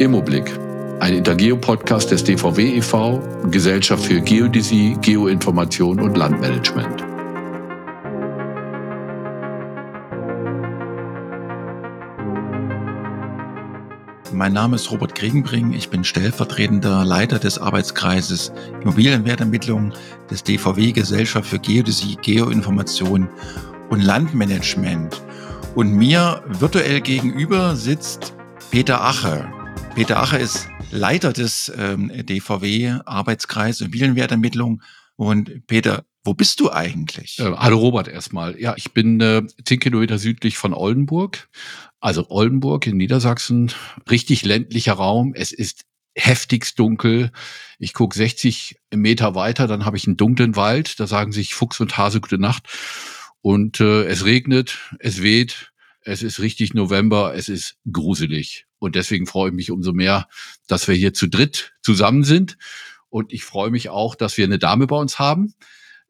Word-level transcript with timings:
Immoblick, 0.00 0.50
ein 0.98 1.14
Intergeo-Podcast 1.14 2.10
des 2.10 2.24
DVW 2.24 2.78
e.V., 2.78 3.22
Gesellschaft 3.52 4.04
für 4.04 4.20
Geodäsie, 4.20 4.96
Geoinformation 5.00 6.00
und 6.00 6.16
Landmanagement. 6.16 7.04
Mein 14.32 14.52
Name 14.52 14.74
ist 14.74 14.90
Robert 14.90 15.14
Kriegenbring. 15.14 15.72
Ich 15.72 15.88
bin 15.90 16.02
stellvertretender 16.02 17.04
Leiter 17.04 17.38
des 17.38 17.56
Arbeitskreises 17.56 18.52
Immobilienwertermittlung 18.82 19.92
des 20.28 20.42
DVW 20.42 20.90
Gesellschaft 20.90 21.48
für 21.48 21.60
Geodäsie, 21.60 22.16
Geoinformation 22.20 23.28
und 23.90 24.00
Landmanagement. 24.00 25.22
Und 25.76 25.92
mir 25.92 26.42
virtuell 26.48 27.00
gegenüber 27.00 27.76
sitzt 27.76 28.34
Peter 28.72 29.00
Ache. 29.00 29.46
Peter 29.94 30.20
Ache 30.20 30.38
ist 30.38 30.68
Leiter 30.90 31.32
des 31.32 31.72
ähm, 31.78 32.10
DVW 32.12 32.98
Arbeitskreises 33.04 33.80
Immobilienwertermittlung. 33.82 34.82
Und 35.14 35.68
Peter, 35.68 36.04
wo 36.24 36.34
bist 36.34 36.58
du 36.58 36.72
eigentlich? 36.72 37.38
Äh, 37.38 37.52
hallo 37.56 37.78
Robert 37.78 38.08
erstmal. 38.08 38.60
Ja, 38.60 38.74
ich 38.76 38.92
bin 38.92 39.20
äh, 39.20 39.42
10 39.64 39.78
Kilometer 39.78 40.18
südlich 40.18 40.58
von 40.58 40.74
Oldenburg. 40.74 41.48
Also 42.00 42.28
Oldenburg 42.28 42.88
in 42.88 42.96
Niedersachsen, 42.96 43.70
richtig 44.10 44.44
ländlicher 44.44 44.94
Raum. 44.94 45.32
Es 45.32 45.52
ist 45.52 45.82
heftigst 46.16 46.76
dunkel. 46.80 47.30
Ich 47.78 47.94
gucke 47.94 48.16
60 48.16 48.80
Meter 48.92 49.36
weiter, 49.36 49.68
dann 49.68 49.84
habe 49.84 49.96
ich 49.96 50.08
einen 50.08 50.16
dunklen 50.16 50.56
Wald. 50.56 50.98
Da 50.98 51.06
sagen 51.06 51.30
sich 51.30 51.54
Fuchs 51.54 51.78
und 51.78 51.96
Hase 51.96 52.20
gute 52.20 52.38
Nacht. 52.38 52.66
Und 53.42 53.78
äh, 53.78 54.06
es 54.06 54.24
regnet, 54.24 54.76
es 54.98 55.22
weht, 55.22 55.70
es 56.00 56.22
ist 56.22 56.40
richtig 56.40 56.74
November, 56.74 57.34
es 57.36 57.48
ist 57.48 57.76
gruselig. 57.90 58.66
Und 58.84 58.96
deswegen 58.96 59.26
freue 59.26 59.48
ich 59.48 59.54
mich 59.54 59.70
umso 59.70 59.94
mehr, 59.94 60.28
dass 60.68 60.86
wir 60.88 60.94
hier 60.94 61.14
zu 61.14 61.26
dritt 61.26 61.72
zusammen 61.82 62.22
sind. 62.22 62.58
Und 63.08 63.32
ich 63.32 63.42
freue 63.42 63.70
mich 63.70 63.88
auch, 63.88 64.14
dass 64.14 64.36
wir 64.36 64.44
eine 64.44 64.58
Dame 64.58 64.86
bei 64.86 64.96
uns 64.96 65.18
haben. 65.18 65.54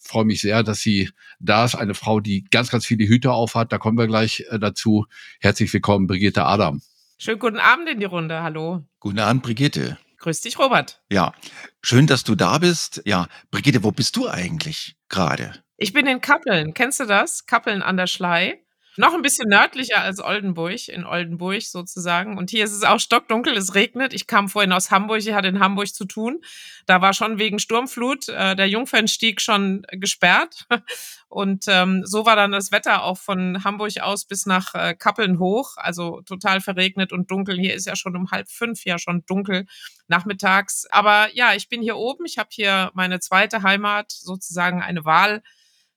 Ich 0.02 0.08
freue 0.08 0.24
mich 0.24 0.40
sehr, 0.40 0.64
dass 0.64 0.80
sie 0.80 1.10
da 1.38 1.64
ist, 1.64 1.76
eine 1.76 1.94
Frau, 1.94 2.18
die 2.18 2.44
ganz, 2.50 2.70
ganz 2.70 2.84
viele 2.84 3.06
Hüte 3.06 3.30
aufhat. 3.30 3.70
Da 3.70 3.78
kommen 3.78 3.96
wir 3.96 4.08
gleich 4.08 4.44
äh, 4.50 4.58
dazu. 4.58 5.06
Herzlich 5.40 5.72
willkommen, 5.72 6.08
Brigitte 6.08 6.44
Adam. 6.44 6.82
Schönen 7.16 7.38
guten 7.38 7.58
Abend 7.58 7.88
in 7.88 8.00
die 8.00 8.06
Runde. 8.06 8.42
Hallo. 8.42 8.84
Guten 8.98 9.20
Abend, 9.20 9.44
Brigitte. 9.44 9.96
Grüß 10.18 10.40
dich, 10.40 10.58
Robert. 10.58 11.00
Ja, 11.10 11.32
schön, 11.80 12.08
dass 12.08 12.24
du 12.24 12.34
da 12.34 12.58
bist. 12.58 13.02
Ja, 13.04 13.28
Brigitte, 13.52 13.84
wo 13.84 13.92
bist 13.92 14.16
du 14.16 14.28
eigentlich 14.28 14.96
gerade? 15.08 15.62
Ich 15.76 15.92
bin 15.92 16.06
in 16.06 16.20
Kappeln. 16.20 16.74
Kennst 16.74 16.98
du 16.98 17.04
das? 17.04 17.46
Kappeln 17.46 17.82
an 17.82 17.96
der 17.96 18.08
Schlei. 18.08 18.63
Noch 18.96 19.12
ein 19.12 19.22
bisschen 19.22 19.48
nördlicher 19.48 20.00
als 20.00 20.20
Oldenburg, 20.20 20.88
in 20.88 21.04
Oldenburg 21.04 21.62
sozusagen. 21.62 22.38
Und 22.38 22.50
hier 22.50 22.64
ist 22.64 22.72
es 22.72 22.84
auch 22.84 23.00
stockdunkel, 23.00 23.56
es 23.56 23.74
regnet. 23.74 24.14
Ich 24.14 24.28
kam 24.28 24.48
vorhin 24.48 24.72
aus 24.72 24.92
Hamburg, 24.92 25.18
ich 25.18 25.32
hatte 25.32 25.48
in 25.48 25.58
Hamburg 25.58 25.88
zu 25.88 26.04
tun. 26.04 26.40
Da 26.86 27.00
war 27.00 27.12
schon 27.12 27.38
wegen 27.38 27.58
Sturmflut 27.58 28.28
äh, 28.28 28.54
der 28.54 28.68
Jungfernstieg 28.68 29.40
schon 29.40 29.84
gesperrt. 29.90 30.66
Und 31.28 31.64
ähm, 31.66 32.02
so 32.06 32.24
war 32.26 32.36
dann 32.36 32.52
das 32.52 32.70
Wetter 32.70 33.02
auch 33.02 33.18
von 33.18 33.64
Hamburg 33.64 34.00
aus 34.00 34.24
bis 34.24 34.46
nach 34.46 34.74
äh, 34.76 34.94
Kappeln 34.94 35.40
hoch. 35.40 35.72
Also 35.76 36.20
total 36.22 36.60
verregnet 36.60 37.12
und 37.12 37.28
dunkel. 37.28 37.58
Hier 37.58 37.74
ist 37.74 37.86
ja 37.86 37.96
schon 37.96 38.14
um 38.14 38.30
halb 38.30 38.48
fünf 38.48 38.84
ja 38.84 39.00
schon 39.00 39.24
dunkel 39.26 39.66
nachmittags. 40.06 40.86
Aber 40.90 41.34
ja, 41.34 41.54
ich 41.54 41.68
bin 41.68 41.82
hier 41.82 41.96
oben. 41.96 42.24
Ich 42.26 42.38
habe 42.38 42.50
hier 42.52 42.92
meine 42.94 43.18
zweite 43.18 43.64
Heimat, 43.64 44.12
sozusagen 44.12 44.80
eine 44.80 45.04
Wahl 45.04 45.42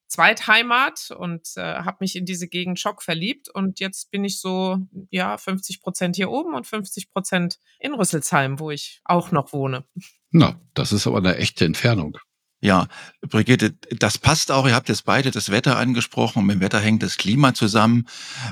Zweitheimat 0.08 1.12
und 1.18 1.50
äh, 1.58 1.62
habe 1.62 1.98
mich 2.02 2.16
in 2.16 2.26
diese 2.26 2.48
Gegend 2.48 2.80
Schock 2.80 3.04
verliebt. 3.04 3.50
Und 3.50 3.80
jetzt 3.80 4.10
bin 4.12 4.24
ich 4.24 4.40
so, 4.40 4.78
ja, 5.10 5.38
50 5.38 5.82
Prozent 5.82 6.16
hier 6.16 6.30
oben 6.30 6.54
und 6.54 6.66
50 6.66 7.12
Prozent 7.12 7.60
in 7.80 7.94
Rüsselsheim, 7.94 8.60
wo 8.60 8.72
ich 8.72 9.02
auch 9.04 9.32
noch 9.32 9.54
wohne. 9.54 9.86
Na, 10.32 10.60
das 10.74 10.92
ist 10.92 11.08
aber 11.08 11.18
eine 11.18 11.38
echte 11.38 11.66
Entfernung. 11.66 12.18
Ja, 12.60 12.88
Brigitte, 13.22 13.76
das 13.92 14.18
passt 14.18 14.52
auch. 14.52 14.66
Ihr 14.66 14.74
habt 14.74 14.90
jetzt 14.90 15.06
beide 15.06 15.30
das 15.30 15.52
Wetter 15.52 15.78
angesprochen 15.78 16.40
und 16.40 16.46
mit 16.48 16.56
dem 16.56 16.62
Wetter 16.62 16.80
hängt 16.80 17.04
das 17.04 17.18
Klima 17.18 17.54
zusammen 17.54 18.08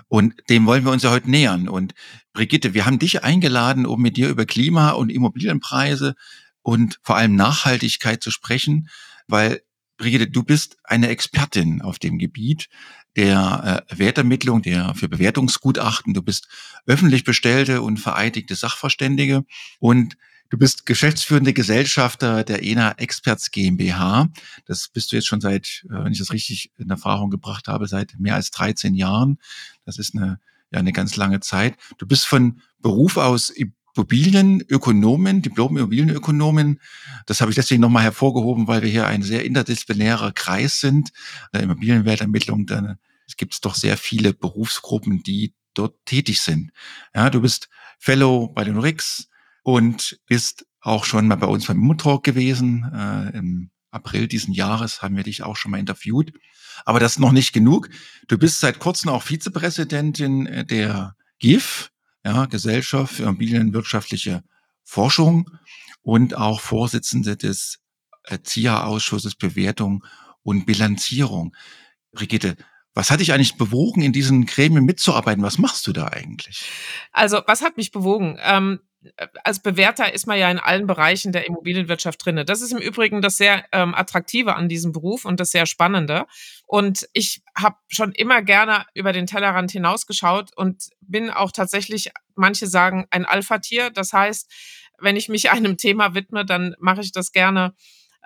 und 0.08 0.36
dem 0.50 0.68
wollen 0.68 0.86
wir 0.86 0.92
uns 0.92 1.02
ja 1.02 1.10
heute 1.10 1.30
nähern. 1.30 1.68
Und 1.68 1.96
Brigitte, 2.34 2.76
wir 2.76 2.86
haben 2.86 3.00
dich 3.00 3.24
eingeladen, 3.24 3.88
um 3.88 4.00
mit 4.00 4.18
dir 4.18 4.30
über 4.30 4.46
Klima 4.46 4.92
und 4.92 5.10
Immobilienpreise 5.10 6.14
und 6.62 7.00
vor 7.02 7.16
allem 7.16 7.36
Nachhaltigkeit 7.36 8.22
zu 8.22 8.30
sprechen, 8.30 8.90
weil 9.28 9.62
Brigitte, 9.98 10.28
du 10.28 10.44
bist 10.44 10.78
eine 10.84 11.10
Expertin 11.10 11.82
auf 11.82 12.00
dem 12.00 12.18
Gebiet 12.18 12.70
der 13.16 13.86
äh, 13.90 13.98
Wertermittlung, 13.98 14.62
der 14.62 14.94
für 14.96 15.08
Bewertungsgutachten. 15.08 16.14
Du 16.14 16.22
bist 16.22 16.48
öffentlich 16.86 17.24
bestellte 17.24 17.82
und 17.82 17.98
vereidigte 17.98 18.56
Sachverständige 18.56 19.46
und 19.80 20.18
du 20.50 20.58
bist 20.58 20.86
geschäftsführende 20.86 21.54
Gesellschafter 21.54 22.44
der 22.44 22.64
ENA 22.64 22.92
Experts 22.94 23.52
GmbH. 23.52 24.30
Das 24.66 24.90
bist 24.90 25.12
du 25.12 25.16
jetzt 25.16 25.28
schon 25.28 25.42
seit, 25.42 25.86
äh, 25.90 26.04
wenn 26.04 26.12
ich 26.12 26.20
das 26.20 26.34
richtig 26.34 26.72
in 26.78 26.90
Erfahrung 26.90 27.30
gebracht 27.30 27.68
habe, 27.68 27.88
seit 27.88 28.20
mehr 28.20 28.36
als 28.36 28.52
13 28.52 28.96
Jahren. 28.96 29.40
Das 29.86 29.98
ist 29.98 30.14
eine, 30.16 30.40
ja, 30.72 30.80
eine 30.80 30.92
ganz 30.92 31.16
lange 31.16 31.40
Zeit. 31.40 31.76
Du 31.98 32.06
bist 32.06 32.26
von 32.26 32.62
Beruf 32.82 33.18
aus 33.18 33.50
Immobilienökonomen, 33.96 35.42
Diplom-Immobilienökonomen. 35.42 36.82
Das 37.26 37.42
habe 37.42 37.52
ich 37.52 37.56
deswegen 37.56 37.82
nochmal 37.82 38.04
hervorgehoben, 38.04 38.68
weil 38.68 38.82
wir 38.82 38.90
hier 38.90 39.08
ein 39.08 39.24
sehr 39.24 39.46
interdisziplinärer 39.46 40.34
Kreis 40.34 40.82
sind. 40.82 41.12
Der 41.54 41.64
Immobilienwertermittlung, 41.64 42.66
da 42.66 42.98
gibt 43.38 43.54
es 43.54 43.62
doch 43.62 43.76
sehr 43.76 43.98
viele 43.98 44.34
Berufsgruppen, 44.34 45.24
die 45.24 45.54
dort 45.74 45.96
tätig 46.06 46.42
sind. 46.42 46.72
Ja, 47.14 47.30
du 47.30 47.42
bist 47.42 47.70
Fellow 48.00 48.50
bei 48.50 48.64
den 48.64 48.78
RICS 48.78 49.30
und 49.64 50.20
bist 50.28 50.66
auch 50.82 51.06
schon 51.06 51.28
mal 51.28 51.36
bei 51.36 51.48
uns 51.48 51.68
beim 51.68 51.78
Immotalk 51.78 52.24
gewesen. 52.24 52.84
Äh, 52.94 53.38
Im 53.38 53.72
April 53.92 54.28
diesen 54.28 54.54
Jahres 54.54 55.02
haben 55.02 55.16
wir 55.16 55.24
dich 55.24 55.42
auch 55.44 55.56
schon 55.56 55.72
mal 55.72 55.80
interviewt. 55.80 56.34
Aber 56.84 57.00
das 57.00 57.14
ist 57.14 57.20
noch 57.20 57.32
nicht 57.32 57.54
genug. 57.54 57.90
Du 58.28 58.38
bist 58.38 58.60
seit 58.60 58.80
kurzem 58.80 59.10
auch 59.10 59.24
Vizepräsidentin 59.24 60.46
äh, 60.48 60.66
der 60.66 61.16
GIF, 61.40 61.92
ja, 62.26 62.48
Gesellschaft 62.48 63.16
für 63.16 63.24
Immobilienwirtschaftliche 63.24 64.44
Forschung 64.84 65.50
und 66.02 66.36
auch 66.36 66.60
Vorsitzende 66.60 67.38
des 67.38 67.80
Erzieherausschusses 68.24 69.36
Bewertung 69.36 70.04
und 70.42 70.66
Bilanzierung. 70.66 71.56
Brigitte, 72.12 72.58
was 72.96 73.12
hat 73.12 73.20
dich 73.20 73.32
eigentlich 73.34 73.58
bewogen, 73.58 74.02
in 74.02 74.14
diesen 74.14 74.46
Gremien 74.46 74.86
mitzuarbeiten? 74.86 75.44
Was 75.44 75.60
machst 75.60 75.86
du 75.86 75.94
da 75.94 76.08
eigentlich? 76.08 76.66
Also, 77.12 77.42
was 77.46 77.62
hat 77.62 77.78
mich 77.78 77.92
bewogen? 77.92 78.40
Ähm, 78.42 78.80
als 79.44 79.60
Bewerter 79.60 80.14
ist 80.14 80.28
man 80.28 80.38
ja 80.38 80.50
in 80.50 80.60
allen 80.60 80.88
Bereichen 80.88 81.32
der 81.32 81.48
Immobilienwirtschaft 81.48 82.24
drinne. 82.26 82.46
Das 82.46 82.62
ist 82.62 82.72
im 82.72 82.80
Übrigen 82.80 83.22
das 83.22 83.38
sehr 83.38 83.66
ähm, 83.72 83.94
attraktive 83.96 84.56
an 84.56 84.70
diesem 84.70 84.92
Beruf 84.92 85.26
und 85.26 85.40
das 85.40 85.52
sehr 85.52 85.66
spannende. 85.66 86.26
Und 86.66 87.08
ich 87.14 87.42
habe 87.56 87.78
schon 87.88 88.12
immer 88.12 88.42
gerne 88.42 88.86
über 88.94 89.14
den 89.14 89.28
Tellerrand 89.28 89.72
hinausgeschaut 89.72 90.52
und 90.56 90.90
bin 91.02 91.30
auch 91.30 91.52
tatsächlich, 91.52 92.12
manche 92.36 92.68
sagen, 92.68 93.06
ein 93.12 93.26
Alpha-Tier. 93.26 93.90
Das 93.90 94.14
heißt, 94.14 94.52
wenn 95.00 95.16
ich 95.16 95.30
mich 95.30 95.52
einem 95.52 95.78
Thema 95.78 96.14
widme, 96.14 96.46
dann 96.46 96.76
mache 96.80 97.02
ich 97.02 97.12
das 97.12 97.32
gerne 97.32 97.74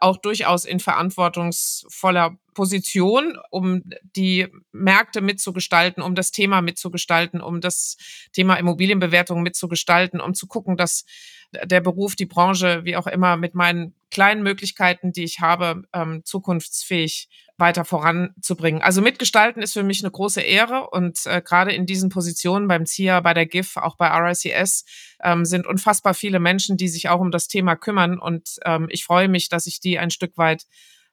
auch 0.02 0.18
durchaus 0.18 0.66
in 0.66 0.80
verantwortungsvoller 0.80 2.38
Position, 2.54 3.38
um 3.52 3.84
die 4.16 4.48
Märkte 4.72 5.22
mitzugestalten, 5.22 6.04
um 6.04 6.16
das 6.16 6.32
Thema 6.32 6.62
mitzugestalten, 6.62 7.42
um 7.42 7.62
das 7.62 7.98
Thema 8.34 8.56
Immobilienbewertung 8.56 9.42
mitzugestalten, 9.42 10.20
um 10.20 10.34
zu 10.34 10.48
gucken, 10.48 10.76
dass 10.76 11.06
der 11.52 11.82
Beruf, 11.82 12.16
die 12.16 12.26
Branche, 12.26 12.84
wie 12.84 12.96
auch 12.96 13.08
immer, 13.08 13.38
mit 13.38 13.56
meinen 13.56 13.94
kleinen 14.12 14.44
Möglichkeiten, 14.44 15.12
die 15.12 15.24
ich 15.24 15.40
habe, 15.40 15.84
ähm, 15.94 16.22
zukunftsfähig 16.26 17.30
weiter 17.60 17.86
voranzubringen. 17.86 18.82
Also 18.82 19.02
mitgestalten 19.02 19.62
ist 19.62 19.74
für 19.74 19.84
mich 19.84 20.04
eine 20.04 20.12
große 20.12 20.42
Ehre 20.42 20.90
und 20.90 21.26
äh, 21.26 21.42
gerade 21.42 21.72
in 21.72 21.86
diesen 21.86 22.10
Positionen 22.10 22.68
beim 22.68 22.86
ZIA, 22.86 23.20
bei 23.20 23.34
der 23.34 23.46
GIF, 23.46 23.78
auch 23.78 23.96
bei 23.96 24.08
RICS 24.08 24.86
ähm, 25.24 25.46
sind 25.46 25.68
unfassbar 25.68 26.14
viele 26.14 26.40
Menschen, 26.40 26.78
die 26.78 26.88
sich 26.88 27.10
auch 27.10 27.20
um 27.20 27.32
das 27.32 27.48
Thema 27.48 27.76
kümmern 27.76 28.20
und 28.20 28.58
ähm, 28.66 28.88
ich 28.90 29.04
freue 29.04 29.28
mich, 29.28 29.50
dass 29.50 29.68
ich 29.68 29.80
die 29.80 30.00
ein 30.00 30.12
Stück 30.12 30.38
weit 30.38 30.66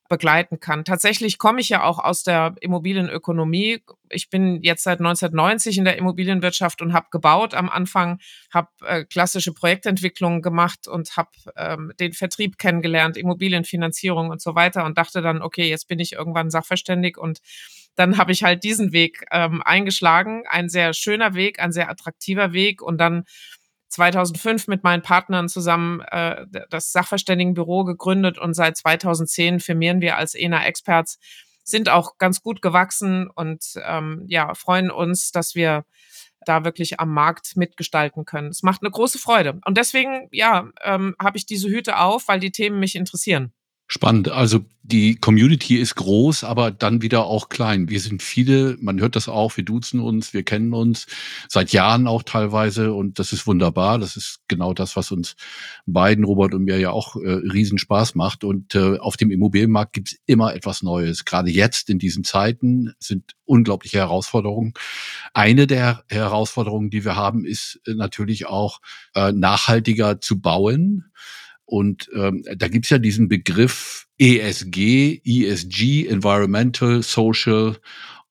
begleiten 0.08 0.60
kann. 0.60 0.84
Tatsächlich 0.84 1.38
komme 1.38 1.60
ich 1.60 1.68
ja 1.68 1.82
auch 1.82 1.98
aus 1.98 2.22
der 2.22 2.54
Immobilienökonomie. 2.60 3.82
Ich 4.10 4.30
bin 4.30 4.62
jetzt 4.62 4.84
seit 4.84 5.00
1990 5.00 5.78
in 5.78 5.84
der 5.84 5.96
Immobilienwirtschaft 5.96 6.82
und 6.82 6.92
habe 6.92 7.06
gebaut 7.10 7.54
am 7.54 7.68
Anfang, 7.68 8.20
habe 8.52 8.68
äh, 8.84 9.04
klassische 9.04 9.52
Projektentwicklungen 9.52 10.42
gemacht 10.42 10.88
und 10.88 11.16
habe 11.16 11.30
ähm, 11.56 11.92
den 11.98 12.12
Vertrieb 12.12 12.58
kennengelernt, 12.58 13.16
Immobilienfinanzierung 13.16 14.30
und 14.30 14.40
so 14.40 14.54
weiter 14.54 14.84
und 14.84 14.98
dachte 14.98 15.22
dann, 15.22 15.42
okay, 15.42 15.68
jetzt 15.68 15.88
bin 15.88 15.98
ich 15.98 16.12
irgendwann 16.12 16.50
sachverständig 16.50 17.18
und 17.18 17.40
dann 17.96 18.18
habe 18.18 18.30
ich 18.30 18.44
halt 18.44 18.62
diesen 18.62 18.92
Weg 18.92 19.24
ähm, 19.32 19.62
eingeschlagen. 19.62 20.44
Ein 20.48 20.68
sehr 20.68 20.92
schöner 20.92 21.34
Weg, 21.34 21.60
ein 21.60 21.72
sehr 21.72 21.90
attraktiver 21.90 22.52
Weg 22.52 22.82
und 22.82 22.98
dann 22.98 23.24
2005 23.88 24.68
mit 24.68 24.82
meinen 24.84 25.02
Partnern 25.02 25.48
zusammen 25.48 26.00
äh, 26.00 26.46
das 26.70 26.92
Sachverständigenbüro 26.92 27.84
gegründet 27.84 28.38
und 28.38 28.54
seit 28.54 28.76
2010 28.76 29.60
firmieren 29.60 30.00
wir 30.00 30.16
als 30.16 30.34
ENA 30.34 30.64
Experts, 30.64 31.18
sind 31.64 31.88
auch 31.88 32.18
ganz 32.18 32.42
gut 32.42 32.62
gewachsen 32.62 33.28
und 33.28 33.74
ähm, 33.84 34.24
ja, 34.28 34.54
freuen 34.54 34.90
uns, 34.90 35.32
dass 35.32 35.54
wir 35.54 35.84
da 36.40 36.64
wirklich 36.64 37.00
am 37.00 37.12
Markt 37.12 37.56
mitgestalten 37.56 38.24
können. 38.24 38.48
Es 38.48 38.62
macht 38.62 38.82
eine 38.82 38.90
große 38.90 39.18
Freude. 39.18 39.58
Und 39.64 39.76
deswegen, 39.76 40.28
ja, 40.30 40.68
ähm, 40.82 41.16
habe 41.20 41.38
ich 41.38 41.46
diese 41.46 41.68
Hüte 41.68 41.98
auf, 41.98 42.28
weil 42.28 42.38
die 42.38 42.52
Themen 42.52 42.78
mich 42.78 42.94
interessieren. 42.94 43.52
Spannend. 43.88 44.30
Also 44.30 44.64
die 44.82 45.14
Community 45.14 45.76
ist 45.76 45.94
groß, 45.94 46.42
aber 46.42 46.72
dann 46.72 47.02
wieder 47.02 47.24
auch 47.26 47.48
klein. 47.48 47.88
Wir 47.88 48.00
sind 48.00 48.20
viele, 48.20 48.76
man 48.80 49.00
hört 49.00 49.14
das 49.14 49.28
auch, 49.28 49.56
wir 49.56 49.64
duzen 49.64 50.00
uns, 50.00 50.34
wir 50.34 50.42
kennen 50.42 50.74
uns 50.74 51.06
seit 51.48 51.72
Jahren 51.72 52.08
auch 52.08 52.24
teilweise 52.24 52.92
und 52.92 53.20
das 53.20 53.32
ist 53.32 53.46
wunderbar. 53.46 53.98
Das 53.98 54.16
ist 54.16 54.40
genau 54.48 54.74
das, 54.74 54.96
was 54.96 55.12
uns 55.12 55.36
beiden, 55.86 56.24
Robert 56.24 56.54
und 56.54 56.64
mir 56.64 56.80
ja 56.80 56.90
auch 56.90 57.14
äh, 57.16 57.28
riesen 57.28 57.78
Spaß 57.78 58.16
macht. 58.16 58.42
Und 58.42 58.74
äh, 58.74 58.98
auf 58.98 59.16
dem 59.16 59.30
Immobilienmarkt 59.30 59.92
gibt's 59.92 60.16
immer 60.26 60.54
etwas 60.54 60.82
Neues. 60.82 61.24
Gerade 61.24 61.50
jetzt 61.50 61.88
in 61.88 62.00
diesen 62.00 62.24
Zeiten 62.24 62.92
sind 62.98 63.36
unglaubliche 63.44 63.98
Herausforderungen. 63.98 64.74
Eine 65.32 65.68
der 65.68 66.02
Herausforderungen, 66.08 66.90
die 66.90 67.04
wir 67.04 67.14
haben, 67.14 67.44
ist 67.44 67.80
äh, 67.86 67.94
natürlich 67.94 68.46
auch 68.46 68.80
äh, 69.14 69.30
nachhaltiger 69.30 70.20
zu 70.20 70.40
bauen. 70.40 71.04
Und 71.66 72.08
ähm, 72.14 72.44
da 72.56 72.68
gibt's 72.68 72.90
ja 72.90 72.98
diesen 72.98 73.28
Begriff 73.28 74.06
ESG, 74.18 75.20
ESG, 75.24 76.06
Environmental, 76.06 77.02
Social 77.02 77.76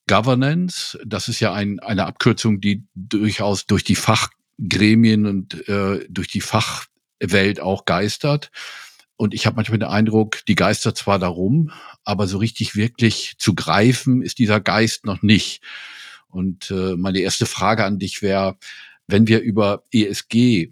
Governance. 0.07 0.97
Das 1.05 1.27
ist 1.27 1.41
ja 1.41 1.53
ein, 1.53 1.79
eine 1.81 2.05
Abkürzung, 2.05 2.61
die 2.61 2.85
durchaus 2.95 3.67
durch 3.67 3.83
die 3.83 3.95
Fachgremien 3.95 5.25
und 5.25 5.67
äh, 5.67 6.05
durch 6.09 6.29
die 6.29 6.41
Fachwelt 6.41 7.59
auch 7.59 7.85
geistert. 7.85 8.51
Und 9.17 9.33
ich 9.33 9.45
habe 9.45 9.57
manchmal 9.57 9.79
den 9.79 9.87
Eindruck, 9.87 10.39
die 10.47 10.55
Geister 10.55 10.95
zwar 10.95 11.19
darum, 11.19 11.71
aber 12.03 12.27
so 12.27 12.37
richtig 12.37 12.75
wirklich 12.75 13.35
zu 13.37 13.53
greifen 13.53 14.21
ist 14.21 14.39
dieser 14.39 14.59
Geist 14.59 15.05
noch 15.05 15.21
nicht. 15.21 15.61
Und 16.27 16.71
äh, 16.71 16.95
meine 16.97 17.19
erste 17.19 17.45
Frage 17.45 17.85
an 17.85 17.99
dich 17.99 18.21
wäre, 18.21 18.57
wenn 19.07 19.27
wir 19.27 19.41
über 19.41 19.83
ESG 19.91 20.71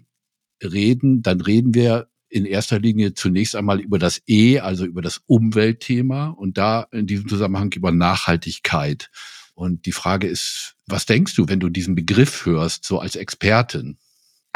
reden, 0.62 1.22
dann 1.22 1.40
reden 1.40 1.74
wir 1.74 2.08
in 2.34 2.46
erster 2.46 2.80
Linie 2.80 3.14
zunächst 3.14 3.54
einmal 3.54 3.80
über 3.80 4.00
das 4.00 4.20
E, 4.26 4.58
also 4.58 4.84
über 4.84 5.02
das 5.02 5.22
Umweltthema 5.26 6.30
und 6.30 6.58
da 6.58 6.88
in 6.90 7.06
diesem 7.06 7.28
Zusammenhang 7.28 7.72
über 7.72 7.92
Nachhaltigkeit. 7.92 9.08
Und 9.54 9.86
die 9.86 9.92
Frage 9.92 10.26
ist, 10.26 10.74
was 10.86 11.06
denkst 11.06 11.36
du, 11.36 11.46
wenn 11.46 11.60
du 11.60 11.68
diesen 11.68 11.94
Begriff 11.94 12.44
hörst, 12.44 12.84
so 12.84 12.98
als 12.98 13.14
Expertin? 13.14 13.98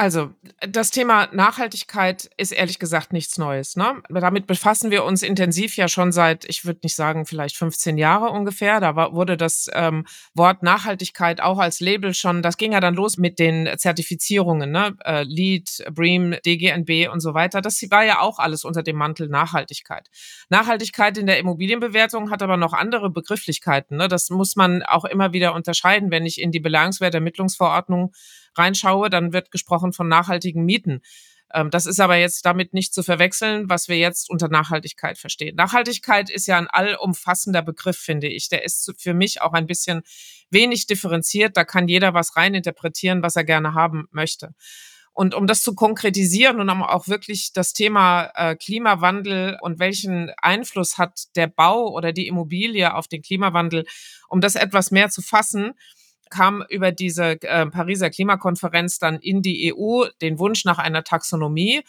Also, 0.00 0.30
das 0.60 0.92
Thema 0.92 1.28
Nachhaltigkeit 1.32 2.30
ist 2.36 2.52
ehrlich 2.52 2.78
gesagt 2.78 3.12
nichts 3.12 3.36
Neues. 3.36 3.74
Ne? 3.74 4.00
Damit 4.08 4.46
befassen 4.46 4.92
wir 4.92 5.02
uns 5.02 5.24
intensiv 5.24 5.76
ja 5.76 5.88
schon 5.88 6.12
seit, 6.12 6.44
ich 6.44 6.64
würde 6.64 6.78
nicht 6.84 6.94
sagen, 6.94 7.26
vielleicht 7.26 7.56
15 7.56 7.98
Jahre 7.98 8.30
ungefähr. 8.30 8.78
Da 8.78 8.94
war, 8.94 9.12
wurde 9.12 9.36
das 9.36 9.68
ähm, 9.72 10.06
Wort 10.34 10.62
Nachhaltigkeit 10.62 11.40
auch 11.40 11.58
als 11.58 11.80
Label 11.80 12.14
schon, 12.14 12.42
das 12.42 12.56
ging 12.56 12.74
ja 12.74 12.78
dann 12.78 12.94
los 12.94 13.16
mit 13.16 13.40
den 13.40 13.68
Zertifizierungen, 13.76 14.70
ne? 14.70 14.96
Äh, 15.04 15.24
LEED, 15.24 15.86
BREEAM, 15.90 16.36
DGNB 16.46 17.12
und 17.12 17.18
so 17.18 17.34
weiter. 17.34 17.60
Das 17.60 17.82
war 17.90 18.04
ja 18.04 18.20
auch 18.20 18.38
alles 18.38 18.62
unter 18.62 18.84
dem 18.84 18.94
Mantel 18.94 19.28
Nachhaltigkeit. 19.28 20.06
Nachhaltigkeit 20.48 21.18
in 21.18 21.26
der 21.26 21.40
Immobilienbewertung 21.40 22.30
hat 22.30 22.44
aber 22.44 22.56
noch 22.56 22.72
andere 22.72 23.10
Begrifflichkeiten. 23.10 23.96
Ne? 23.96 24.06
Das 24.06 24.30
muss 24.30 24.54
man 24.54 24.84
auch 24.84 25.04
immer 25.04 25.32
wieder 25.32 25.56
unterscheiden, 25.56 26.12
wenn 26.12 26.24
ich 26.24 26.40
in 26.40 26.52
die 26.52 26.60
Belangswertermittlungsverordnung 26.60 28.12
reinschaue, 28.58 29.10
dann 29.10 29.32
wird 29.32 29.50
gesprochen 29.50 29.93
von 29.93 30.08
nachhaltigen 30.08 30.64
Mieten. 30.64 31.00
Ähm, 31.52 31.70
das 31.70 31.87
ist 31.87 32.00
aber 32.00 32.16
jetzt 32.16 32.44
damit 32.44 32.75
nicht 32.75 32.93
zu 32.93 33.02
verwechseln, 33.02 33.69
was 33.69 33.88
wir 33.88 33.96
jetzt 33.96 34.28
unter 34.31 34.49
Nachhaltigkeit 34.49 35.19
verstehen. 35.19 35.56
Nachhaltigkeit 35.56 36.31
ist 36.31 36.46
ja 36.46 36.58
ein 36.58 36.69
allumfassender 36.69 37.62
Begriff, 37.62 37.99
finde 37.99 38.28
ich. 38.28 38.49
Der 38.49 38.64
ist 38.64 38.93
für 38.99 39.14
mich 39.14 39.40
auch 39.40 39.52
ein 39.52 39.66
bisschen 39.66 40.02
wenig 40.50 40.87
differenziert. 40.87 41.56
Da 41.56 41.64
kann 41.64 41.88
jeder 41.88 42.14
was 42.14 42.37
reininterpretieren, 42.37 43.22
was 43.22 43.37
er 43.37 43.44
gerne 43.44 43.75
haben 43.75 44.08
möchte. 44.10 44.55
Und 45.12 45.34
um 45.34 45.49
das 45.49 45.62
zu 45.62 45.75
konkretisieren 45.75 46.61
und 46.61 46.70
um 46.70 46.84
auch 46.84 47.08
wirklich 47.08 47.52
das 47.52 47.72
Thema 47.72 48.31
äh, 48.37 48.54
Klimawandel 48.54 49.58
und 49.61 49.81
welchen 49.81 50.31
Einfluss 50.37 50.96
hat 50.96 51.34
der 51.34 51.49
Bau 51.49 51.88
oder 51.88 52.12
die 52.12 52.28
Immobilie 52.28 52.94
auf 52.94 53.08
den 53.08 53.22
Klimawandel, 53.22 53.84
um 54.28 54.40
das 54.40 54.54
etwas 54.54 54.93
mehr 54.93 55.08
zu 55.08 55.20
fassen, 55.20 55.72
kam 56.30 56.64
über 56.69 56.92
diese 56.92 57.40
äh, 57.42 57.66
Pariser 57.66 58.10
Klimakonferenz 58.10 58.98
dann 58.98 59.19
in 59.19 59.42
die 59.42 59.75
EU 59.75 60.06
den 60.20 60.38
Wunsch 60.38 60.64
nach 60.64 60.78
einer 60.78 61.04
Taxonomie 61.04 61.82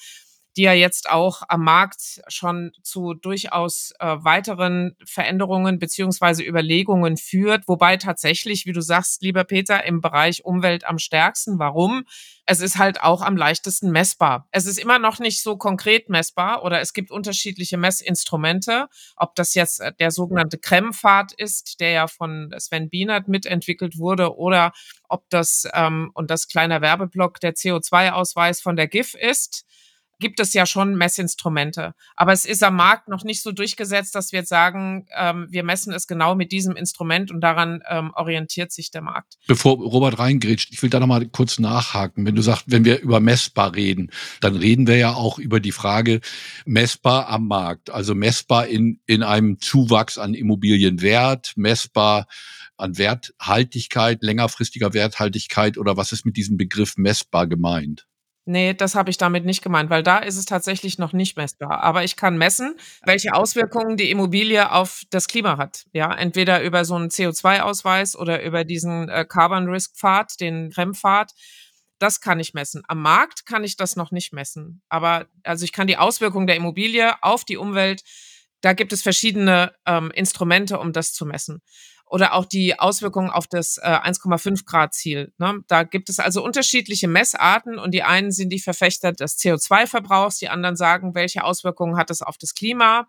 die 0.59 0.63
ja 0.63 0.73
jetzt 0.73 1.09
auch 1.09 1.43
am 1.47 1.63
Markt 1.63 2.21
schon 2.27 2.73
zu 2.83 3.13
durchaus 3.13 3.93
äh, 3.99 4.17
weiteren 4.19 4.97
Veränderungen 5.05 5.79
beziehungsweise 5.79 6.43
Überlegungen 6.43 7.15
führt, 7.15 7.65
wobei 7.69 7.95
tatsächlich, 7.95 8.65
wie 8.65 8.73
du 8.73 8.81
sagst, 8.81 9.21
lieber 9.21 9.45
Peter, 9.45 9.85
im 9.85 10.01
Bereich 10.01 10.43
Umwelt 10.43 10.83
am 10.83 10.99
stärksten. 10.99 11.59
Warum? 11.59 12.03
Es 12.45 12.59
ist 12.59 12.77
halt 12.77 13.01
auch 13.01 13.21
am 13.21 13.37
leichtesten 13.37 13.91
messbar. 13.91 14.49
Es 14.51 14.65
ist 14.65 14.79
immer 14.79 14.99
noch 14.99 15.19
nicht 15.19 15.41
so 15.43 15.55
konkret 15.55 16.09
messbar 16.09 16.61
oder 16.65 16.81
es 16.81 16.91
gibt 16.91 17.09
unterschiedliche 17.09 17.77
Messinstrumente, 17.77 18.87
ob 19.15 19.35
das 19.35 19.53
jetzt 19.53 19.79
äh, 19.79 19.93
der 19.97 20.11
sogenannte 20.11 20.57
Krempfad 20.57 21.31
ist, 21.31 21.79
der 21.79 21.91
ja 21.91 22.07
von 22.07 22.53
Sven 22.57 22.89
Bienert 22.89 23.29
mitentwickelt 23.29 23.97
wurde, 23.97 24.35
oder 24.35 24.73
ob 25.07 25.29
das, 25.29 25.65
ähm, 25.73 26.11
und 26.15 26.29
das 26.29 26.49
kleiner 26.49 26.81
Werbeblock, 26.81 27.39
der 27.39 27.53
CO2-Ausweis 27.53 28.59
von 28.59 28.75
der 28.75 28.89
GIF 28.89 29.13
ist 29.13 29.65
gibt 30.19 30.39
es 30.39 30.53
ja 30.53 30.65
schon 30.65 30.95
Messinstrumente. 30.95 31.93
Aber 32.15 32.33
es 32.33 32.45
ist 32.45 32.63
am 32.63 32.75
Markt 32.75 33.07
noch 33.07 33.23
nicht 33.23 33.41
so 33.41 33.51
durchgesetzt, 33.51 34.15
dass 34.15 34.31
wir 34.31 34.39
jetzt 34.39 34.49
sagen, 34.49 35.07
ähm, 35.15 35.47
wir 35.49 35.63
messen 35.63 35.93
es 35.93 36.07
genau 36.07 36.35
mit 36.35 36.51
diesem 36.51 36.75
Instrument 36.75 37.31
und 37.31 37.41
daran 37.41 37.81
ähm, 37.89 38.11
orientiert 38.15 38.71
sich 38.71 38.91
der 38.91 39.01
Markt. 39.01 39.37
Bevor 39.47 39.77
Robert 39.77 40.19
reingrätscht, 40.19 40.71
ich 40.71 40.81
will 40.83 40.89
da 40.89 40.99
nochmal 40.99 41.25
kurz 41.27 41.59
nachhaken. 41.59 42.25
Wenn 42.25 42.35
du 42.35 42.41
sagst, 42.41 42.65
wenn 42.67 42.85
wir 42.85 42.99
über 42.99 43.19
messbar 43.19 43.75
reden, 43.75 44.11
dann 44.41 44.55
reden 44.55 44.87
wir 44.87 44.97
ja 44.97 45.13
auch 45.13 45.39
über 45.39 45.59
die 45.59 45.71
Frage 45.71 46.19
messbar 46.65 47.29
am 47.29 47.47
Markt. 47.47 47.89
Also 47.89 48.13
messbar 48.13 48.67
in, 48.67 48.99
in 49.05 49.23
einem 49.23 49.59
Zuwachs 49.59 50.17
an 50.17 50.33
Immobilienwert, 50.33 51.53
messbar 51.55 52.27
an 52.77 52.97
Werthaltigkeit, 52.97 54.23
längerfristiger 54.23 54.93
Werthaltigkeit 54.93 55.77
oder 55.77 55.97
was 55.97 56.11
ist 56.11 56.25
mit 56.25 56.37
diesem 56.37 56.57
Begriff 56.57 56.97
messbar 56.97 57.47
gemeint? 57.47 58.07
Nee, 58.51 58.73
das 58.73 58.95
habe 58.95 59.11
ich 59.11 59.17
damit 59.17 59.45
nicht 59.45 59.61
gemeint, 59.61 59.91
weil 59.91 60.01
da 60.01 60.17
ist 60.17 60.35
es 60.35 60.45
tatsächlich 60.45 60.97
noch 60.97 61.13
nicht 61.13 61.37
messbar. 61.37 61.83
Aber 61.83 62.03
ich 62.03 62.15
kann 62.15 62.35
messen, 62.35 62.73
welche 63.05 63.35
Auswirkungen 63.35 63.95
die 63.95 64.09
Immobilie 64.09 64.71
auf 64.71 65.03
das 65.11 65.27
Klima 65.27 65.57
hat. 65.59 65.85
Ja, 65.93 66.11
entweder 66.11 66.63
über 66.63 66.83
so 66.83 66.95
einen 66.95 67.09
CO2-Ausweis 67.09 68.15
oder 68.15 68.41
über 68.41 68.63
diesen 68.63 69.07
äh, 69.07 69.23
Carbon 69.23 69.69
Risk 69.69 69.95
Pfad, 69.97 70.39
den 70.39 70.73
REM-Pfad. 70.75 71.31
Das 71.99 72.21
kann 72.21 72.39
ich 72.39 72.55
messen. 72.55 72.81
Am 72.87 73.03
Markt 73.03 73.45
kann 73.45 73.63
ich 73.63 73.77
das 73.77 73.95
noch 73.95 74.09
nicht 74.09 74.33
messen. 74.33 74.81
Aber 74.89 75.27
also 75.43 75.63
ich 75.63 75.71
kann 75.71 75.85
die 75.85 75.97
Auswirkungen 75.97 76.47
der 76.47 76.55
Immobilie 76.55 77.21
auf 77.21 77.45
die 77.45 77.57
Umwelt, 77.57 78.01
da 78.61 78.73
gibt 78.73 78.93
es 78.93 79.03
verschiedene 79.03 79.75
ähm, 79.85 80.09
Instrumente, 80.09 80.79
um 80.79 80.91
das 80.91 81.13
zu 81.13 81.27
messen 81.27 81.61
oder 82.09 82.33
auch 82.33 82.45
die 82.45 82.77
Auswirkungen 82.77 83.29
auf 83.29 83.47
das 83.47 83.77
äh, 83.77 83.81
1,5 83.81 84.65
Grad 84.65 84.95
Ziel. 84.95 85.31
Ne? 85.37 85.63
Da 85.67 85.83
gibt 85.83 86.09
es 86.09 86.19
also 86.19 86.43
unterschiedliche 86.43 87.07
Messarten 87.07 87.77
und 87.77 87.91
die 87.93 88.01
einen 88.01 88.31
sind 88.31 88.49
die 88.49 88.59
Verfechter 88.59 89.13
des 89.13 89.37
CO2-Verbrauchs, 89.37 90.39
die 90.39 90.49
anderen 90.49 90.75
sagen, 90.75 91.13
welche 91.13 91.43
Auswirkungen 91.43 91.97
hat 91.97 92.09
es 92.09 92.23
auf 92.23 92.37
das 92.39 92.55
Klima, 92.55 93.07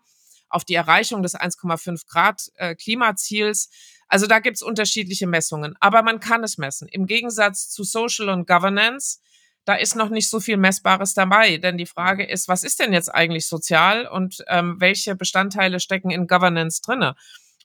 auf 0.49 0.65
die 0.65 0.75
Erreichung 0.75 1.23
des 1.23 1.35
1,5 1.35 2.05
Grad 2.07 2.51
äh, 2.55 2.75
Klimaziels. 2.75 3.69
Also 4.07 4.27
da 4.27 4.37
gibt 4.37 4.57
es 4.57 4.61
unterschiedliche 4.61 5.25
Messungen, 5.25 5.75
aber 5.79 6.03
man 6.03 6.19
kann 6.19 6.43
es 6.43 6.59
messen. 6.59 6.87
Im 6.87 7.07
Gegensatz 7.07 7.69
zu 7.69 7.83
Social 7.83 8.29
und 8.29 8.45
Governance, 8.45 9.17
da 9.65 9.75
ist 9.75 9.95
noch 9.95 10.09
nicht 10.09 10.29
so 10.29 10.39
viel 10.39 10.57
Messbares 10.57 11.15
dabei, 11.15 11.57
denn 11.57 11.77
die 11.77 11.85
Frage 11.87 12.23
ist, 12.23 12.47
was 12.47 12.63
ist 12.63 12.79
denn 12.79 12.93
jetzt 12.93 13.13
eigentlich 13.13 13.47
sozial 13.47 14.05
und 14.05 14.43
ähm, 14.47 14.75
welche 14.79 15.15
Bestandteile 15.15 15.79
stecken 15.79 16.11
in 16.11 16.27
Governance 16.27 16.81
drinne? 16.81 17.15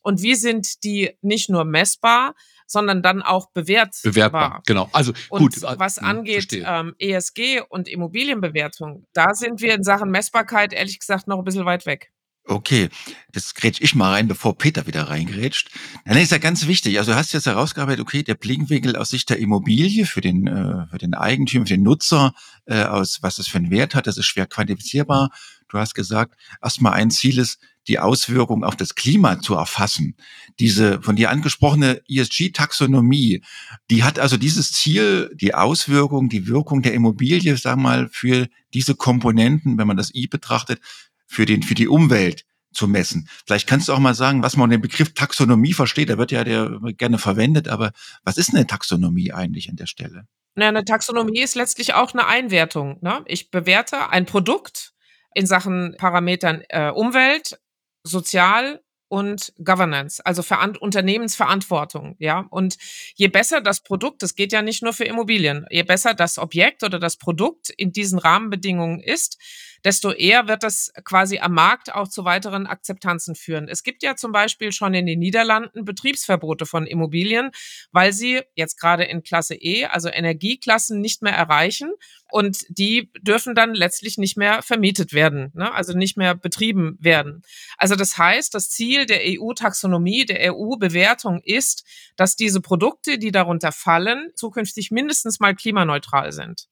Und 0.06 0.22
wie 0.22 0.36
sind 0.36 0.84
die 0.84 1.10
nicht 1.20 1.50
nur 1.50 1.64
messbar, 1.64 2.36
sondern 2.68 3.02
dann 3.02 3.22
auch 3.22 3.50
bewertbar. 3.50 4.00
Bewertbar, 4.04 4.62
genau. 4.64 4.88
Also 4.92 5.12
und 5.30 5.40
gut. 5.40 5.62
Was 5.62 5.96
hm, 5.96 6.06
angeht 6.06 6.52
ähm, 6.52 6.94
ESG 7.00 7.62
und 7.68 7.88
Immobilienbewertung, 7.88 9.04
da 9.12 9.34
sind 9.34 9.60
wir 9.60 9.74
in 9.74 9.82
Sachen 9.82 10.12
Messbarkeit 10.12 10.72
ehrlich 10.72 11.00
gesagt 11.00 11.26
noch 11.26 11.38
ein 11.38 11.44
bisschen 11.44 11.66
weit 11.66 11.86
weg. 11.86 12.12
Okay, 12.48 12.88
das 13.32 13.54
grätsch 13.54 13.80
ich 13.80 13.96
mal 13.96 14.12
rein, 14.12 14.28
bevor 14.28 14.56
Peter 14.56 14.86
wieder 14.86 15.08
reingrätscht. 15.08 15.68
Dann 16.04 16.16
ist 16.16 16.30
ja 16.30 16.38
ganz 16.38 16.68
wichtig. 16.68 16.98
Also 16.98 17.10
du 17.10 17.18
hast 17.18 17.32
jetzt 17.32 17.46
herausgearbeitet, 17.46 18.00
okay, 18.00 18.22
der 18.22 18.36
Blickwinkel 18.36 18.94
aus 18.94 19.10
Sicht 19.10 19.28
der 19.30 19.40
Immobilie 19.40 20.06
für 20.06 20.20
den, 20.20 20.46
äh, 20.46 20.86
für 20.88 20.98
den 20.98 21.14
Eigentümer, 21.14 21.66
für 21.66 21.74
den 21.74 21.82
Nutzer, 21.82 22.32
äh, 22.66 22.84
aus 22.84 23.18
was 23.22 23.38
es 23.38 23.48
für 23.48 23.58
einen 23.58 23.72
Wert 23.72 23.96
hat, 23.96 24.06
das 24.06 24.16
ist 24.16 24.26
schwer 24.26 24.46
quantifizierbar. 24.46 25.30
Du 25.68 25.78
hast 25.78 25.94
gesagt, 25.94 26.36
erstmal 26.62 26.92
ein 26.94 27.10
Ziel 27.10 27.38
ist, 27.38 27.58
die 27.88 27.98
Auswirkung 27.98 28.64
auf 28.64 28.76
das 28.76 28.94
Klima 28.94 29.40
zu 29.40 29.54
erfassen. 29.54 30.16
Diese 30.58 31.00
von 31.02 31.16
dir 31.16 31.30
angesprochene 31.30 32.02
ESG-Taxonomie, 32.08 33.42
die 33.90 34.04
hat 34.04 34.18
also 34.18 34.36
dieses 34.36 34.72
Ziel, 34.72 35.30
die 35.34 35.54
Auswirkung, 35.54 36.28
die 36.28 36.46
Wirkung 36.48 36.82
der 36.82 36.94
Immobilie, 36.94 37.56
sag 37.56 37.76
mal, 37.76 38.08
für 38.10 38.48
diese 38.74 38.94
Komponenten, 38.94 39.78
wenn 39.78 39.86
man 39.86 39.96
das 39.96 40.14
I 40.14 40.26
betrachtet, 40.26 40.80
für 41.26 41.46
den, 41.46 41.62
für 41.62 41.74
die 41.74 41.88
Umwelt 41.88 42.44
zu 42.72 42.86
messen. 42.88 43.28
Vielleicht 43.46 43.66
kannst 43.66 43.88
du 43.88 43.92
auch 43.92 43.98
mal 43.98 44.14
sagen, 44.14 44.42
was 44.42 44.56
man 44.56 44.64
unter 44.64 44.76
dem 44.76 44.82
Begriff 44.82 45.14
Taxonomie 45.14 45.72
versteht. 45.72 46.10
Da 46.10 46.18
wird 46.18 46.30
ja 46.30 46.44
der 46.44 46.78
gerne 46.96 47.18
verwendet, 47.18 47.68
aber 47.68 47.92
was 48.22 48.36
ist 48.36 48.54
eine 48.54 48.66
Taxonomie 48.66 49.32
eigentlich 49.32 49.70
an 49.70 49.76
der 49.76 49.86
Stelle? 49.86 50.26
Na, 50.54 50.68
eine 50.68 50.84
Taxonomie 50.84 51.40
ist 51.40 51.54
letztlich 51.54 51.94
auch 51.94 52.12
eine 52.12 52.26
Einwertung. 52.26 52.98
Ne? 53.00 53.22
Ich 53.26 53.50
bewerte 53.50 54.10
ein 54.10 54.26
Produkt 54.26 54.94
in 55.36 55.46
Sachen 55.46 55.94
Parametern 55.98 56.62
äh, 56.70 56.90
Umwelt, 56.90 57.60
Sozial, 58.04 58.80
und 59.08 59.52
Governance, 59.62 60.24
also 60.24 60.42
Veran 60.42 60.76
Unternehmensverantwortung, 60.76 62.16
ja. 62.18 62.46
Und 62.50 62.76
je 63.14 63.28
besser 63.28 63.60
das 63.60 63.80
Produkt, 63.82 64.22
das 64.22 64.34
geht 64.34 64.52
ja 64.52 64.62
nicht 64.62 64.82
nur 64.82 64.92
für 64.92 65.04
Immobilien, 65.04 65.64
je 65.70 65.84
besser 65.84 66.12
das 66.12 66.38
Objekt 66.38 66.82
oder 66.82 66.98
das 66.98 67.16
Produkt 67.16 67.70
in 67.70 67.92
diesen 67.92 68.18
Rahmenbedingungen 68.18 69.00
ist, 69.00 69.38
desto 69.86 70.10
eher 70.10 70.48
wird 70.48 70.64
das 70.64 70.92
quasi 71.04 71.38
am 71.38 71.52
Markt 71.52 71.94
auch 71.94 72.08
zu 72.08 72.24
weiteren 72.24 72.66
Akzeptanzen 72.66 73.36
führen. 73.36 73.68
Es 73.68 73.84
gibt 73.84 74.02
ja 74.02 74.16
zum 74.16 74.32
Beispiel 74.32 74.72
schon 74.72 74.94
in 74.94 75.06
den 75.06 75.20
Niederlanden 75.20 75.84
Betriebsverbote 75.84 76.66
von 76.66 76.86
Immobilien, 76.86 77.52
weil 77.92 78.12
sie 78.12 78.42
jetzt 78.56 78.80
gerade 78.80 79.04
in 79.04 79.22
Klasse 79.22 79.54
E, 79.54 79.86
also 79.86 80.08
Energieklassen, 80.08 81.00
nicht 81.00 81.22
mehr 81.22 81.34
erreichen 81.34 81.92
und 82.32 82.64
die 82.68 83.12
dürfen 83.20 83.54
dann 83.54 83.74
letztlich 83.74 84.18
nicht 84.18 84.36
mehr 84.36 84.60
vermietet 84.60 85.12
werden, 85.12 85.52
ne? 85.54 85.72
also 85.72 85.96
nicht 85.96 86.16
mehr 86.16 86.34
betrieben 86.34 86.96
werden. 86.98 87.42
Also 87.78 87.94
das 87.94 88.18
heißt, 88.18 88.52
das 88.54 88.70
Ziel 88.70 89.06
der 89.06 89.20
EU-Taxonomie, 89.22 90.24
der 90.26 90.52
EU-Bewertung 90.52 91.40
ist, 91.44 91.84
dass 92.16 92.34
diese 92.34 92.60
Produkte, 92.60 93.18
die 93.18 93.30
darunter 93.30 93.70
fallen, 93.70 94.32
zukünftig 94.34 94.90
mindestens 94.90 95.38
mal 95.38 95.54
klimaneutral 95.54 96.32
sind. 96.32 96.66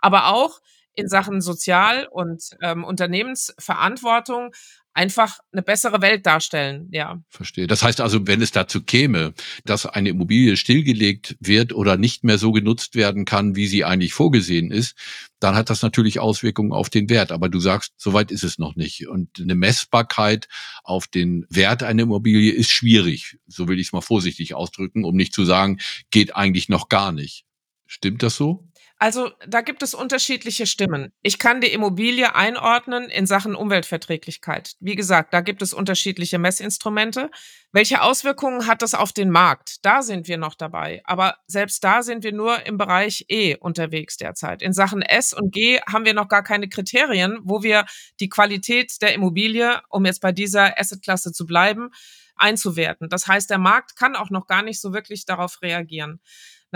Aber 0.00 0.26
auch 0.32 0.60
in 0.96 1.08
Sachen 1.08 1.40
Sozial- 1.40 2.08
und 2.10 2.42
ähm, 2.62 2.82
Unternehmensverantwortung 2.82 4.52
einfach 4.96 5.38
eine 5.52 5.62
bessere 5.62 6.00
Welt 6.00 6.24
darstellen, 6.24 6.88
ja. 6.90 7.20
Verstehe. 7.28 7.66
Das 7.66 7.82
heißt 7.82 8.00
also, 8.00 8.26
wenn 8.26 8.40
es 8.40 8.50
dazu 8.50 8.82
käme, 8.82 9.34
dass 9.66 9.84
eine 9.84 10.08
Immobilie 10.08 10.56
stillgelegt 10.56 11.36
wird 11.38 11.74
oder 11.74 11.98
nicht 11.98 12.24
mehr 12.24 12.38
so 12.38 12.50
genutzt 12.50 12.94
werden 12.94 13.26
kann, 13.26 13.56
wie 13.56 13.66
sie 13.66 13.84
eigentlich 13.84 14.14
vorgesehen 14.14 14.70
ist, 14.70 14.96
dann 15.38 15.54
hat 15.54 15.68
das 15.68 15.82
natürlich 15.82 16.18
Auswirkungen 16.18 16.72
auf 16.72 16.88
den 16.88 17.10
Wert. 17.10 17.30
Aber 17.30 17.50
du 17.50 17.60
sagst, 17.60 17.92
soweit 17.98 18.30
ist 18.30 18.42
es 18.42 18.58
noch 18.58 18.74
nicht. 18.74 19.06
Und 19.06 19.38
eine 19.38 19.54
Messbarkeit 19.54 20.48
auf 20.82 21.06
den 21.06 21.44
Wert 21.50 21.82
einer 21.82 22.04
Immobilie 22.04 22.52
ist 22.52 22.70
schwierig. 22.70 23.36
So 23.46 23.68
will 23.68 23.78
ich 23.78 23.88
es 23.88 23.92
mal 23.92 24.00
vorsichtig 24.00 24.54
ausdrücken, 24.54 25.04
um 25.04 25.14
nicht 25.14 25.34
zu 25.34 25.44
sagen, 25.44 25.78
geht 26.10 26.34
eigentlich 26.34 26.70
noch 26.70 26.88
gar 26.88 27.12
nicht. 27.12 27.44
Stimmt 27.86 28.22
das 28.22 28.36
so? 28.36 28.66
Also 28.98 29.30
da 29.46 29.60
gibt 29.60 29.82
es 29.82 29.92
unterschiedliche 29.92 30.66
Stimmen. 30.66 31.12
Ich 31.20 31.38
kann 31.38 31.60
die 31.60 31.70
Immobilie 31.72 32.34
einordnen 32.34 33.10
in 33.10 33.26
Sachen 33.26 33.54
Umweltverträglichkeit. 33.54 34.74
Wie 34.80 34.94
gesagt, 34.94 35.34
da 35.34 35.42
gibt 35.42 35.60
es 35.60 35.74
unterschiedliche 35.74 36.38
Messinstrumente. 36.38 37.30
Welche 37.72 38.00
Auswirkungen 38.00 38.66
hat 38.66 38.80
das 38.80 38.94
auf 38.94 39.12
den 39.12 39.28
Markt? 39.28 39.84
Da 39.84 40.00
sind 40.00 40.28
wir 40.28 40.38
noch 40.38 40.54
dabei. 40.54 41.02
Aber 41.04 41.36
selbst 41.46 41.84
da 41.84 42.02
sind 42.02 42.24
wir 42.24 42.32
nur 42.32 42.64
im 42.64 42.78
Bereich 42.78 43.26
E 43.28 43.56
unterwegs 43.56 44.16
derzeit. 44.16 44.62
In 44.62 44.72
Sachen 44.72 45.02
S 45.02 45.34
und 45.34 45.52
G 45.52 45.78
haben 45.86 46.06
wir 46.06 46.14
noch 46.14 46.28
gar 46.28 46.42
keine 46.42 46.70
Kriterien, 46.70 47.38
wo 47.42 47.62
wir 47.62 47.84
die 48.18 48.30
Qualität 48.30 49.02
der 49.02 49.12
Immobilie, 49.12 49.82
um 49.90 50.06
jetzt 50.06 50.22
bei 50.22 50.32
dieser 50.32 50.80
Assetklasse 50.80 51.32
zu 51.32 51.44
bleiben, 51.44 51.90
einzuwerten. 52.36 53.10
Das 53.10 53.26
heißt, 53.26 53.50
der 53.50 53.58
Markt 53.58 53.96
kann 53.96 54.16
auch 54.16 54.30
noch 54.30 54.46
gar 54.46 54.62
nicht 54.62 54.80
so 54.80 54.92
wirklich 54.94 55.26
darauf 55.26 55.60
reagieren. 55.60 56.20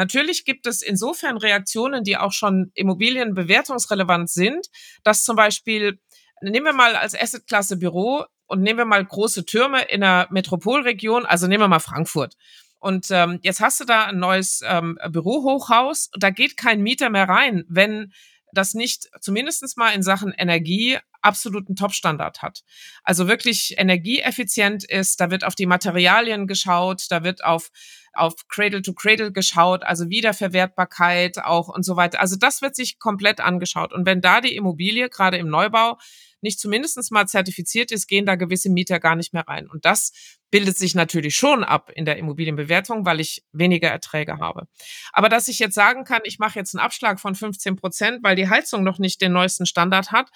Natürlich 0.01 0.47
gibt 0.47 0.67
es 0.67 0.81
insofern 0.81 1.37
Reaktionen, 1.37 2.05
die 2.05 2.17
auch 2.17 2.33
schon 2.33 2.73
immobilienbewertungsrelevant 2.73 4.31
sind, 4.31 4.69
dass 5.05 5.25
zum 5.25 5.37
Beispiel, 5.37 6.01
nehmen 6.41 6.65
wir 6.65 6.73
mal 6.73 6.97
als 6.97 7.15
Assetklasse 7.15 7.77
Büro 7.77 8.25
und 8.47 8.63
nehmen 8.63 8.79
wir 8.79 8.87
mal 8.87 9.05
große 9.05 9.45
Türme 9.45 9.83
in 9.83 10.03
einer 10.03 10.27
Metropolregion, 10.31 11.27
also 11.27 11.47
nehmen 11.49 11.65
wir 11.65 11.69
mal 11.69 11.81
Frankfurt. 11.81 12.35
Und 12.79 13.09
ähm, 13.11 13.41
jetzt 13.43 13.61
hast 13.61 13.79
du 13.81 13.85
da 13.85 14.07
ein 14.07 14.19
neues 14.19 14.63
ähm, 14.67 14.99
Bürohochhaus, 15.11 16.09
da 16.19 16.31
geht 16.31 16.57
kein 16.57 16.81
Mieter 16.81 17.11
mehr 17.11 17.29
rein, 17.29 17.67
wenn 17.69 18.15
das 18.53 18.75
nicht 18.75 19.09
zumindestens 19.21 19.77
mal 19.77 19.91
in 19.91 20.03
Sachen 20.03 20.33
Energie 20.33 20.99
absoluten 21.23 21.77
Top-Standard 21.77 22.43
hat. 22.43 22.63
Also 23.05 23.29
wirklich 23.29 23.75
energieeffizient 23.79 24.85
ist, 24.85 25.21
da 25.21 25.31
wird 25.31 25.45
auf 25.45 25.55
die 25.55 25.67
Materialien 25.67 26.47
geschaut, 26.47 27.07
da 27.11 27.23
wird 27.25 27.45
auf, 27.45 27.71
auf 28.13 28.35
Cradle 28.49 28.83
to 28.83 28.95
Cradle 28.95 29.33
geschaut, 29.33 29.83
also 29.83 30.09
Wiederverwertbarkeit 30.09 31.39
auch 31.39 31.69
und 31.69 31.85
so 31.85 31.97
weiter. 31.97 32.21
Also 32.21 32.37
das 32.37 32.63
wird 32.63 32.75
sich 32.75 32.99
komplett 32.99 33.41
angeschaut. 33.41 33.93
Und 33.93 34.07
wenn 34.07 34.21
da 34.21 34.41
die 34.41 34.57
Immobilie 34.57 35.09
gerade 35.09 35.37
im 35.37 35.49
Neubau 35.49 35.99
nicht 36.43 36.61
zumindest 36.61 37.11
mal 37.11 37.27
zertifiziert 37.27 37.93
ist, 37.93 38.07
gehen 38.07 38.27
da 38.27 38.35
gewisse 38.35 38.71
Mieter 38.71 39.01
gar 39.01 39.17
nicht 39.17 39.33
mehr 39.33 39.47
rein. 39.47 39.69
Und 39.69 39.85
das 39.85 40.13
bildet 40.51 40.77
sich 40.77 40.95
natürlich 40.95 41.37
schon 41.37 41.65
ab 41.65 41.91
in 41.95 42.05
der 42.05 42.19
Immobilienbewertung, 42.19 43.07
weil 43.07 43.21
ich 43.21 43.45
weniger 43.53 43.89
Erträge 43.89 44.39
habe. 44.39 44.67
Aber 45.13 45.29
dass 45.29 45.49
ich 45.49 45.59
jetzt 45.59 45.75
sagen 45.75 46.05
kann, 46.05 46.23
ich 46.25 46.39
mache 46.39 46.59
jetzt 46.59 46.75
einen 46.75 46.85
Abschlag 46.85 47.21
von 47.21 47.35
15 47.35 47.77
Prozent, 47.77 48.23
weil 48.23 48.37
die 48.37 48.49
Heizung 48.49 48.83
noch 48.83 48.99
nicht 48.99 49.21
den 49.21 49.33
neuesten 49.33 49.67
Standard 49.67 50.13
hat, 50.13 50.31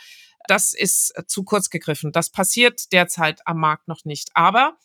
das 0.46 0.74
ist 0.74 1.14
zu 1.26 1.42
kurz 1.42 1.70
gegriffen. 1.70 2.12
Das 2.12 2.30
passiert 2.30 2.92
derzeit 2.92 3.40
am 3.46 3.58
Markt 3.58 3.88
noch 3.88 4.04
nicht. 4.04 4.30
Aber 4.34 4.76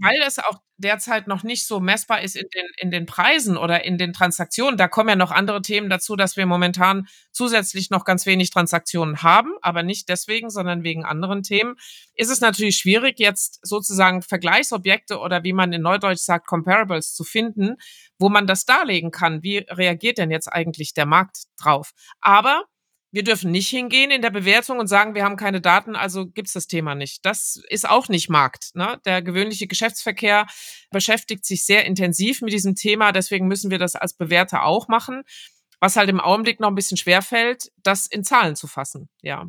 weil 0.00 0.20
es 0.26 0.38
auch 0.38 0.60
derzeit 0.78 1.26
noch 1.26 1.42
nicht 1.42 1.66
so 1.66 1.78
messbar 1.78 2.22
ist 2.22 2.36
in 2.36 2.46
den, 2.54 2.66
in 2.78 2.90
den 2.90 3.06
Preisen 3.06 3.56
oder 3.56 3.84
in 3.84 3.98
den 3.98 4.12
Transaktionen. 4.12 4.78
Da 4.78 4.88
kommen 4.88 5.10
ja 5.10 5.16
noch 5.16 5.30
andere 5.30 5.60
Themen 5.60 5.90
dazu, 5.90 6.16
dass 6.16 6.36
wir 6.36 6.46
momentan 6.46 7.06
zusätzlich 7.32 7.90
noch 7.90 8.04
ganz 8.04 8.24
wenig 8.24 8.50
Transaktionen 8.50 9.22
haben, 9.22 9.52
aber 9.60 9.82
nicht 9.82 10.08
deswegen, 10.08 10.48
sondern 10.48 10.82
wegen 10.82 11.04
anderen 11.04 11.42
Themen. 11.42 11.76
Ist 12.14 12.30
es 12.30 12.40
natürlich 12.40 12.76
schwierig, 12.76 13.18
jetzt 13.18 13.60
sozusagen 13.62 14.22
Vergleichsobjekte 14.22 15.18
oder 15.18 15.44
wie 15.44 15.52
man 15.52 15.72
in 15.72 15.82
Neudeutsch 15.82 16.20
sagt, 16.20 16.46
Comparables 16.46 17.14
zu 17.14 17.24
finden, 17.24 17.76
wo 18.18 18.28
man 18.28 18.46
das 18.46 18.64
darlegen 18.64 19.10
kann. 19.10 19.42
Wie 19.42 19.58
reagiert 19.68 20.18
denn 20.18 20.30
jetzt 20.30 20.48
eigentlich 20.48 20.94
der 20.94 21.06
Markt 21.06 21.44
drauf? 21.58 21.92
Aber 22.20 22.64
wir 23.12 23.24
dürfen 23.24 23.50
nicht 23.50 23.68
hingehen 23.68 24.10
in 24.10 24.22
der 24.22 24.30
Bewertung 24.30 24.78
und 24.78 24.86
sagen, 24.86 25.14
wir 25.14 25.24
haben 25.24 25.36
keine 25.36 25.60
Daten, 25.60 25.96
also 25.96 26.26
gibt's 26.26 26.52
das 26.52 26.66
Thema 26.66 26.94
nicht. 26.94 27.24
Das 27.26 27.60
ist 27.68 27.88
auch 27.88 28.08
nicht 28.08 28.28
Markt. 28.28 28.70
Ne? 28.74 29.00
Der 29.04 29.22
gewöhnliche 29.22 29.66
Geschäftsverkehr 29.66 30.46
beschäftigt 30.90 31.44
sich 31.44 31.64
sehr 31.64 31.84
intensiv 31.84 32.40
mit 32.40 32.52
diesem 32.52 32.74
Thema, 32.74 33.12
deswegen 33.12 33.48
müssen 33.48 33.70
wir 33.70 33.78
das 33.78 33.96
als 33.96 34.14
Bewerter 34.14 34.64
auch 34.64 34.88
machen. 34.88 35.22
Was 35.80 35.96
halt 35.96 36.10
im 36.10 36.20
Augenblick 36.20 36.60
noch 36.60 36.68
ein 36.68 36.74
bisschen 36.74 36.98
schwerfällt, 36.98 37.72
das 37.82 38.06
in 38.06 38.22
Zahlen 38.22 38.54
zu 38.54 38.66
fassen, 38.66 39.08
ja. 39.22 39.46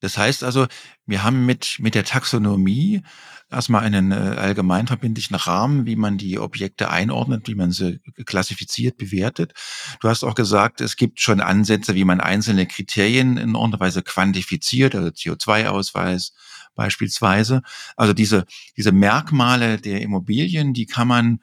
Das 0.00 0.16
heißt 0.18 0.44
also, 0.44 0.66
wir 1.06 1.22
haben 1.22 1.46
mit, 1.46 1.76
mit 1.78 1.94
der 1.94 2.04
Taxonomie 2.04 3.02
erstmal 3.50 3.82
einen 3.82 4.12
äh, 4.12 4.14
allgemeinverbindlichen 4.14 5.36
Rahmen, 5.36 5.86
wie 5.86 5.96
man 5.96 6.18
die 6.18 6.38
Objekte 6.38 6.90
einordnet, 6.90 7.48
wie 7.48 7.54
man 7.54 7.72
sie 7.72 8.00
klassifiziert, 8.24 8.96
bewertet. 8.96 9.52
Du 10.00 10.08
hast 10.08 10.24
auch 10.24 10.34
gesagt, 10.34 10.80
es 10.80 10.96
gibt 10.96 11.20
schon 11.20 11.40
Ansätze, 11.40 11.94
wie 11.94 12.04
man 12.04 12.20
einzelne 12.20 12.66
Kriterien 12.66 13.36
in 13.36 13.54
ordentlicher 13.54 13.84
Weise 13.84 14.02
quantifiziert, 14.02 14.94
also 14.94 15.08
CO2-Ausweis 15.08 16.32
beispielsweise. 16.74 17.62
Also 17.96 18.12
diese, 18.12 18.46
diese 18.76 18.92
Merkmale 18.92 19.78
der 19.78 20.00
Immobilien, 20.00 20.72
die 20.72 20.86
kann 20.86 21.08
man 21.08 21.40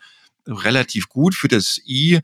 relativ 0.47 1.09
gut 1.09 1.35
für 1.35 1.47
das 1.47 1.79
I 1.85 2.21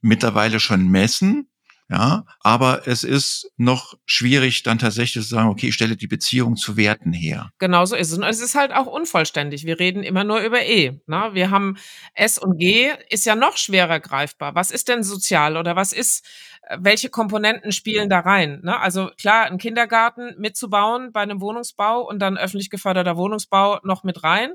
mittlerweile 0.00 0.60
schon 0.60 0.88
messen. 0.88 1.48
Ja, 1.90 2.24
aber 2.40 2.88
es 2.88 3.04
ist 3.04 3.50
noch 3.58 3.94
schwierig, 4.06 4.62
dann 4.62 4.78
tatsächlich 4.78 5.22
zu 5.24 5.34
sagen, 5.34 5.50
okay, 5.50 5.68
ich 5.68 5.74
stelle 5.74 5.96
die 5.96 6.06
Beziehung 6.06 6.56
zu 6.56 6.78
Werten 6.78 7.12
her. 7.12 7.50
Genau 7.58 7.84
so 7.84 7.94
ist 7.94 8.10
es. 8.10 8.16
Und 8.16 8.24
es 8.24 8.40
ist 8.40 8.54
halt 8.54 8.72
auch 8.72 8.86
unvollständig. 8.86 9.66
Wir 9.66 9.78
reden 9.78 10.02
immer 10.02 10.24
nur 10.24 10.40
über 10.40 10.62
E. 10.62 10.98
Ne? 11.06 11.30
Wir 11.34 11.50
haben 11.50 11.76
S 12.14 12.38
und 12.38 12.56
G 12.58 12.90
ist 13.10 13.26
ja 13.26 13.36
noch 13.36 13.58
schwerer 13.58 14.00
greifbar. 14.00 14.54
Was 14.54 14.70
ist 14.70 14.88
denn 14.88 15.02
sozial 15.02 15.58
oder 15.58 15.76
was 15.76 15.92
ist, 15.92 16.26
äh, 16.62 16.78
welche 16.80 17.10
Komponenten 17.10 17.70
spielen 17.70 18.08
da 18.08 18.20
rein? 18.20 18.60
Ne? 18.62 18.80
Also 18.80 19.10
klar, 19.18 19.44
einen 19.44 19.58
Kindergarten 19.58 20.34
mitzubauen 20.38 21.12
bei 21.12 21.20
einem 21.20 21.42
Wohnungsbau 21.42 22.00
und 22.08 22.18
dann 22.18 22.38
öffentlich 22.38 22.70
geförderter 22.70 23.18
Wohnungsbau 23.18 23.80
noch 23.82 24.04
mit 24.04 24.24
rein 24.24 24.54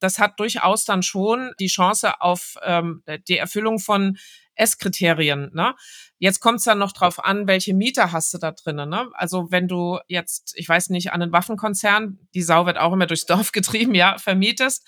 das 0.00 0.20
hat 0.20 0.38
durchaus 0.38 0.84
dann 0.84 1.02
schon 1.02 1.50
die 1.58 1.66
Chance 1.66 2.20
auf 2.20 2.54
ähm, 2.62 3.02
die 3.26 3.36
Erfüllung 3.36 3.80
von 3.80 4.16
S-Kriterien. 4.58 5.50
Ne? 5.54 5.74
Jetzt 6.18 6.40
kommt 6.40 6.58
es 6.58 6.64
dann 6.64 6.78
noch 6.78 6.92
drauf 6.92 7.24
an, 7.24 7.46
welche 7.46 7.74
Mieter 7.74 8.12
hast 8.12 8.34
du 8.34 8.38
da 8.38 8.52
drinnen. 8.52 8.88
Ne? 8.88 9.08
Also 9.14 9.50
wenn 9.50 9.68
du 9.68 9.98
jetzt, 10.08 10.52
ich 10.56 10.68
weiß 10.68 10.90
nicht, 10.90 11.12
an 11.12 11.22
einen 11.22 11.32
Waffenkonzern, 11.32 12.18
die 12.34 12.42
Sau 12.42 12.66
wird 12.66 12.78
auch 12.78 12.92
immer 12.92 13.06
durchs 13.06 13.26
Dorf 13.26 13.52
getrieben, 13.52 13.94
ja, 13.94 14.18
vermietest, 14.18 14.86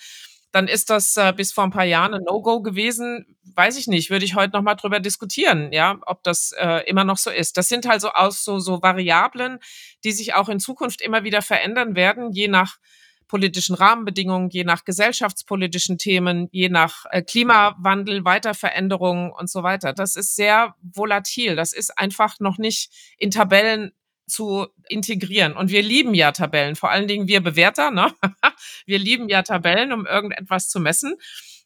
dann 0.51 0.67
ist 0.67 0.89
das 0.89 1.15
äh, 1.15 1.33
bis 1.35 1.53
vor 1.53 1.63
ein 1.63 1.71
paar 1.71 1.85
Jahren 1.85 2.13
ein 2.13 2.23
No-Go 2.23 2.61
gewesen. 2.61 3.37
Weiß 3.55 3.77
ich 3.77 3.87
nicht, 3.87 4.09
würde 4.09 4.25
ich 4.25 4.35
heute 4.35 4.53
noch 4.53 4.61
mal 4.61 4.75
drüber 4.75 4.99
diskutieren, 4.99 5.71
ja, 5.71 5.97
ob 6.05 6.23
das 6.23 6.51
äh, 6.57 6.83
immer 6.89 7.05
noch 7.05 7.17
so 7.17 7.29
ist. 7.29 7.57
Das 7.57 7.69
sind 7.69 7.87
halt 7.87 8.01
so 8.01 8.09
aus 8.09 8.43
so, 8.43 8.59
so 8.59 8.81
Variablen, 8.81 9.59
die 10.03 10.11
sich 10.11 10.33
auch 10.33 10.49
in 10.49 10.59
Zukunft 10.59 11.01
immer 11.01 11.23
wieder 11.23 11.41
verändern 11.41 11.95
werden, 11.95 12.31
je 12.31 12.49
nach 12.49 12.77
politischen 13.31 13.75
Rahmenbedingungen, 13.75 14.49
je 14.49 14.65
nach 14.65 14.83
gesellschaftspolitischen 14.83 15.97
Themen, 15.97 16.49
je 16.51 16.67
nach 16.67 17.05
äh, 17.11 17.21
Klimawandel, 17.21 18.25
Weiterveränderungen 18.25 19.31
und 19.31 19.49
so 19.49 19.63
weiter. 19.63 19.93
Das 19.93 20.17
ist 20.17 20.35
sehr 20.35 20.75
volatil. 20.81 21.55
Das 21.55 21.71
ist 21.71 21.97
einfach 21.97 22.41
noch 22.41 22.57
nicht 22.57 22.91
in 23.17 23.31
Tabellen 23.31 23.93
zu 24.27 24.67
integrieren. 24.89 25.53
Und 25.53 25.71
wir 25.71 25.81
lieben 25.81 26.13
ja 26.13 26.33
Tabellen, 26.33 26.75
vor 26.75 26.91
allen 26.91 27.07
Dingen 27.07 27.29
wir 27.29 27.41
Bewerter. 27.41 27.89
Ne? 27.89 28.13
wir 28.85 28.99
lieben 28.99 29.29
ja 29.29 29.43
Tabellen, 29.43 29.93
um 29.93 30.05
irgendetwas 30.05 30.67
zu 30.67 30.81
messen 30.81 31.15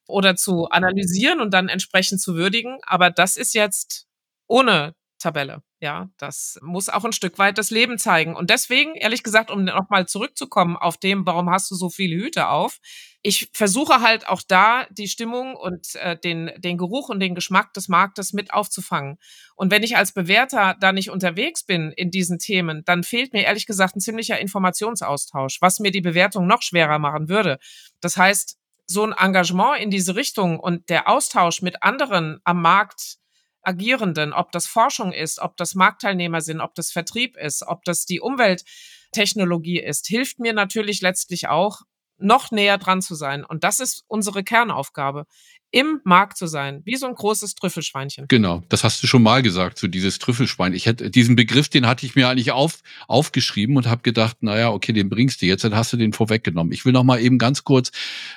oder 0.07 0.35
zu 0.35 0.69
analysieren 0.69 1.41
und 1.41 1.51
dann 1.51 1.67
entsprechend 1.67 2.21
zu 2.21 2.35
würdigen. 2.35 2.77
Aber 2.85 3.09
das 3.09 3.37
ist 3.37 3.55
jetzt 3.55 4.05
ohne 4.45 4.93
Tabelle. 5.17 5.63
Ja, 5.85 6.09
das 6.17 6.57
muss 6.63 6.89
auch 6.89 7.05
ein 7.05 7.13
Stück 7.13 7.37
weit 7.37 7.59
das 7.59 7.69
Leben 7.69 7.99
zeigen. 7.99 8.35
Und 8.35 8.49
deswegen, 8.49 8.95
ehrlich 8.95 9.21
gesagt, 9.21 9.51
um 9.51 9.65
nochmal 9.65 10.07
zurückzukommen 10.07 10.75
auf 10.77 10.97
dem, 10.97 11.27
warum 11.27 11.47
hast 11.51 11.69
du 11.69 11.75
so 11.75 11.91
viele 11.91 12.15
Hüte 12.15 12.47
auf? 12.47 12.79
Ich 13.21 13.51
versuche 13.53 14.01
halt 14.01 14.27
auch 14.27 14.41
da 14.41 14.87
die 14.89 15.07
Stimmung 15.07 15.55
und 15.55 15.93
äh, 15.97 16.17
den, 16.17 16.49
den 16.57 16.79
Geruch 16.79 17.09
und 17.09 17.19
den 17.19 17.35
Geschmack 17.35 17.71
des 17.75 17.87
Marktes 17.87 18.33
mit 18.33 18.51
aufzufangen. 18.51 19.19
Und 19.55 19.69
wenn 19.69 19.83
ich 19.83 19.95
als 19.95 20.11
Bewerter 20.11 20.75
da 20.79 20.91
nicht 20.91 21.11
unterwegs 21.11 21.63
bin 21.63 21.91
in 21.91 22.09
diesen 22.09 22.39
Themen, 22.39 22.81
dann 22.85 23.03
fehlt 23.03 23.33
mir 23.33 23.43
ehrlich 23.43 23.67
gesagt 23.67 23.95
ein 23.95 24.01
ziemlicher 24.01 24.39
Informationsaustausch, 24.39 25.61
was 25.61 25.79
mir 25.79 25.91
die 25.91 26.01
Bewertung 26.01 26.47
noch 26.47 26.63
schwerer 26.63 26.97
machen 26.97 27.29
würde. 27.29 27.59
Das 28.01 28.17
heißt, 28.17 28.57
so 28.87 29.03
ein 29.03 29.13
Engagement 29.13 29.79
in 29.79 29.91
diese 29.91 30.15
Richtung 30.15 30.59
und 30.59 30.89
der 30.89 31.07
Austausch 31.07 31.61
mit 31.61 31.83
anderen 31.83 32.39
am 32.43 32.63
Markt 32.63 33.19
Agierenden, 33.65 34.33
ob 34.33 34.51
das 34.51 34.67
Forschung 34.67 35.11
ist, 35.11 35.39
ob 35.39 35.57
das 35.57 35.75
Marktteilnehmer 35.75 36.41
sind, 36.41 36.61
ob 36.61 36.75
das 36.75 36.91
Vertrieb 36.91 37.37
ist, 37.37 37.63
ob 37.67 37.83
das 37.83 38.05
die 38.05 38.19
Umwelttechnologie 38.19 39.79
ist, 39.79 40.07
hilft 40.07 40.39
mir 40.39 40.53
natürlich 40.53 41.01
letztlich 41.01 41.47
auch, 41.47 41.81
noch 42.17 42.51
näher 42.51 42.77
dran 42.77 43.01
zu 43.01 43.15
sein. 43.15 43.43
Und 43.43 43.63
das 43.63 43.79
ist 43.79 44.03
unsere 44.07 44.43
Kernaufgabe, 44.43 45.25
im 45.71 45.99
Markt 46.05 46.37
zu 46.37 46.47
sein, 46.47 46.81
wie 46.85 46.95
so 46.95 47.05
ein 47.05 47.15
großes 47.15 47.55
Trüffelschweinchen. 47.55 48.27
Genau, 48.29 48.63
das 48.69 48.85
hast 48.85 49.03
du 49.03 49.07
schon 49.07 49.23
mal 49.23 49.41
gesagt, 49.41 49.77
so 49.77 49.87
dieses 49.87 50.19
Trüffelschwein. 50.19 50.73
Ich 50.73 50.85
hätte 50.85 51.09
diesen 51.11 51.35
Begriff, 51.35 51.67
den 51.67 51.85
hatte 51.85 52.05
ich 52.05 52.15
mir 52.15 52.29
eigentlich 52.29 52.51
auf, 52.53 52.79
aufgeschrieben 53.09 53.75
und 53.75 53.85
habe 53.85 54.01
gedacht, 54.01 54.37
naja, 54.41 54.71
okay, 54.71 54.93
den 54.93 55.09
bringst 55.09 55.41
du 55.41 55.47
jetzt, 55.47 55.65
dann 55.65 55.75
hast 55.75 55.91
du 55.91 55.97
den 55.97 56.13
vorweggenommen. 56.13 56.71
Ich 56.71 56.85
will 56.85 56.93
noch 56.93 57.03
mal 57.03 57.19
eben 57.19 57.37
ganz 57.37 57.65
kurz 57.65 57.91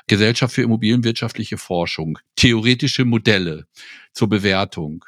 Gesellschaft 0.09 0.53
für 0.53 0.63
Immobilienwirtschaftliche 0.63 1.59
Forschung, 1.59 2.19
theoretische 2.35 3.05
Modelle 3.05 3.69
zur 4.13 4.29
Bewertung 4.29 5.05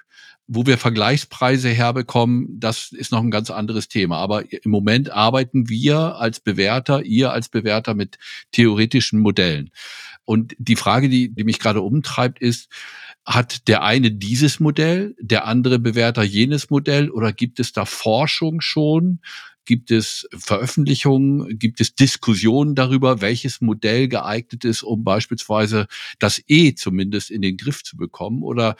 wo 0.53 0.67
wir 0.67 0.79
Vergleichspreise 0.79 1.69
herbekommen, 1.69 2.59
das 2.59 2.91
ist 2.91 3.13
noch 3.13 3.23
ein 3.23 3.31
ganz 3.31 3.51
anderes 3.51 3.87
Thema. 3.87 4.17
Aber 4.17 4.53
im 4.53 4.71
Moment 4.73 5.09
arbeiten 5.09 5.69
wir 5.69 6.17
als 6.17 6.41
Bewerter, 6.41 7.05
ihr 7.05 7.31
als 7.31 7.49
Bewerter 7.49 7.95
mit 7.95 8.19
theoretischen 8.51 9.21
Modellen. 9.21 9.71
Und 10.25 10.57
die 10.59 10.75
Frage, 10.75 11.09
die, 11.09 11.33
die 11.33 11.45
mich 11.45 11.61
gerade 11.61 11.83
umtreibt, 11.83 12.41
ist, 12.41 12.69
hat 13.25 13.69
der 13.69 13.85
eine 13.85 14.11
dieses 14.11 14.59
Modell, 14.59 15.15
der 15.21 15.47
andere 15.47 15.79
Bewerter 15.79 16.25
jenes 16.25 16.69
Modell 16.69 17.11
oder 17.11 17.33
gibt 17.33 17.61
es 17.61 17.73
da 17.73 17.85
Forschung 17.85 18.61
schon 18.61 19.21
Gibt 19.71 19.93
es 19.93 20.27
Veröffentlichungen? 20.37 21.57
Gibt 21.57 21.81
es 21.81 21.95
Diskussionen 21.95 22.75
darüber, 22.75 23.21
welches 23.21 23.61
Modell 23.61 24.09
geeignet 24.09 24.65
ist, 24.65 24.83
um 24.83 25.05
beispielsweise 25.05 25.87
das 26.19 26.43
E 26.49 26.75
zumindest 26.75 27.31
in 27.31 27.41
den 27.41 27.57
Griff 27.57 27.85
zu 27.85 27.97
bekommen? 27.97 28.43
Oder 28.43 28.75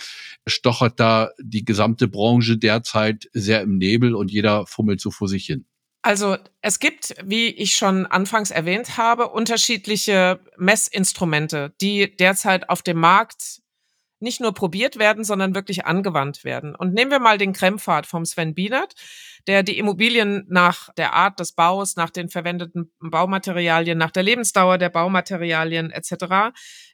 stochert 0.49 0.99
da 0.99 1.31
die 1.39 1.65
gesamte 1.65 2.09
Branche 2.09 2.59
derzeit 2.59 3.31
sehr 3.33 3.61
im 3.61 3.79
Nebel 3.79 4.17
und 4.17 4.33
jeder 4.33 4.67
fummelt 4.67 5.01
so 5.01 5.13
vor 5.13 5.29
sich 5.29 5.47
hin? 5.47 5.65
Also 6.03 6.37
es 6.61 6.81
gibt, 6.81 7.15
wie 7.23 7.51
ich 7.51 7.77
schon 7.77 8.07
anfangs 8.07 8.51
erwähnt 8.51 8.97
habe, 8.97 9.29
unterschiedliche 9.29 10.41
Messinstrumente, 10.59 11.73
die 11.81 12.17
derzeit 12.17 12.69
auf 12.69 12.83
dem 12.83 12.99
Markt 12.99 13.61
nicht 14.19 14.41
nur 14.41 14.53
probiert 14.53 14.99
werden, 14.99 15.23
sondern 15.23 15.55
wirklich 15.55 15.87
angewandt 15.87 16.43
werden. 16.43 16.75
Und 16.75 16.95
nehmen 16.95 17.13
wir 17.13 17.21
mal 17.21 17.39
den 17.39 17.53
Krempfad 17.53 18.07
vom 18.07 18.25
Sven 18.25 18.55
Bienert 18.55 18.95
der 19.47 19.63
die 19.63 19.79
Immobilien 19.79 20.45
nach 20.49 20.93
der 20.95 21.15
Art 21.15 21.41
des 21.41 21.53
Baus, 21.53 21.97
nach 21.97 22.11
den 22.11 22.29
verwendeten 22.29 22.93
Baumaterialien, 23.01 23.99
nach 23.99 24.11
der 24.11 24.23
Lebensdauer 24.23 24.79
der 24.79 24.91
Baumaterialien 24.91 25.91
etc. 25.91 26.53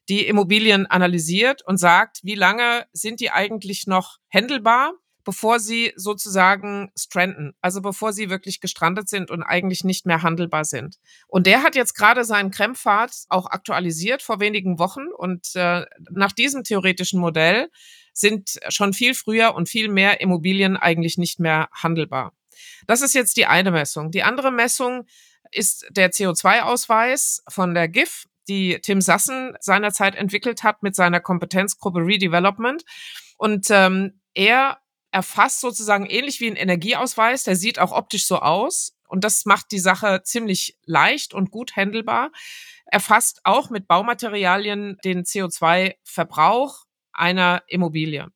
die 0.09 0.27
Immobilien 0.27 0.87
analysiert 0.87 1.63
und 1.67 1.79
sagt, 1.79 2.21
wie 2.23 2.35
lange 2.35 2.87
sind 2.93 3.21
die 3.21 3.31
eigentlich 3.31 3.87
noch 3.87 4.19
händelbar, 4.29 4.93
bevor 5.27 5.59
sie 5.59 5.93
sozusagen 5.97 6.91
stranden, 6.97 7.53
also 7.61 7.83
bevor 7.83 8.13
sie 8.13 8.31
wirklich 8.31 8.61
gestrandet 8.61 9.09
sind 9.09 9.31
und 9.31 9.43
eigentlich 9.43 9.83
nicht 9.83 10.07
mehr 10.07 10.23
handelbar 10.23 10.65
sind. 10.65 10.99
Und 11.27 11.49
der 11.49 11.65
hat 11.65 11.75
jetzt 11.75 11.95
gerade 11.95 12.25
seinen 12.25 12.53
Krempfad 12.53 13.11
auch 13.29 13.47
aktualisiert 13.47 14.23
vor 14.23 14.39
wenigen 14.39 14.79
Wochen 14.79 15.09
und 15.19 15.55
äh, 15.57 15.85
nach 16.11 16.33
diesem 16.33 16.63
theoretischen 16.63 17.21
Modell 17.21 17.69
sind 18.13 18.59
schon 18.69 18.93
viel 18.93 19.15
früher 19.15 19.55
und 19.57 19.69
viel 19.69 19.89
mehr 19.89 20.21
Immobilien 20.21 20.77
eigentlich 20.77 21.19
nicht 21.19 21.41
mehr 21.41 21.69
handelbar. 21.73 22.33
Das 22.87 23.03
ist 23.03 23.15
jetzt 23.15 23.37
die 23.37 23.47
eine 23.47 23.73
Messung. 23.73 24.13
Die 24.13 24.23
andere 24.23 24.53
Messung 24.53 25.07
ist 25.51 25.87
der 25.91 26.13
CO2-Ausweis 26.13 27.43
von 27.49 27.75
der 27.75 27.89
GIF, 27.89 28.27
die 28.49 28.79
Tim 28.81 29.01
Sassen 29.01 29.57
seinerzeit 29.59 30.15
entwickelt 30.15 30.63
hat 30.63 30.85
mit 30.85 30.95
seiner 30.95 31.19
Kompetenzgruppe 31.19 31.99
Redevelopment. 31.99 32.85
Und 33.37 33.67
ähm, 33.71 34.21
er 34.35 34.79
erfasst 35.17 35.63
sozusagen 35.63 36.05
ähnlich 36.05 36.41
wie 36.41 36.51
ein 36.51 36.57
Energieausweis, 36.57 37.45
der 37.45 37.57
sieht 37.57 37.79
auch 37.79 37.93
optisch 37.93 38.27
so 38.27 38.41
aus. 38.41 38.95
Und 39.09 39.25
das 39.25 39.47
macht 39.47 39.73
die 39.73 39.79
Sache 39.79 40.21
ziemlich 40.25 40.77
leicht 40.85 41.33
und 41.33 41.51
gut 41.51 41.75
handelbar. 41.75 42.33
Erfasst 42.85 43.41
auch 43.45 43.71
mit 43.71 43.89
Baumaterialien 43.89 44.99
den 45.05 45.25
CO2-Verbrauch 45.25 46.85
einer 47.15 47.63
Immobilie. 47.67 48.29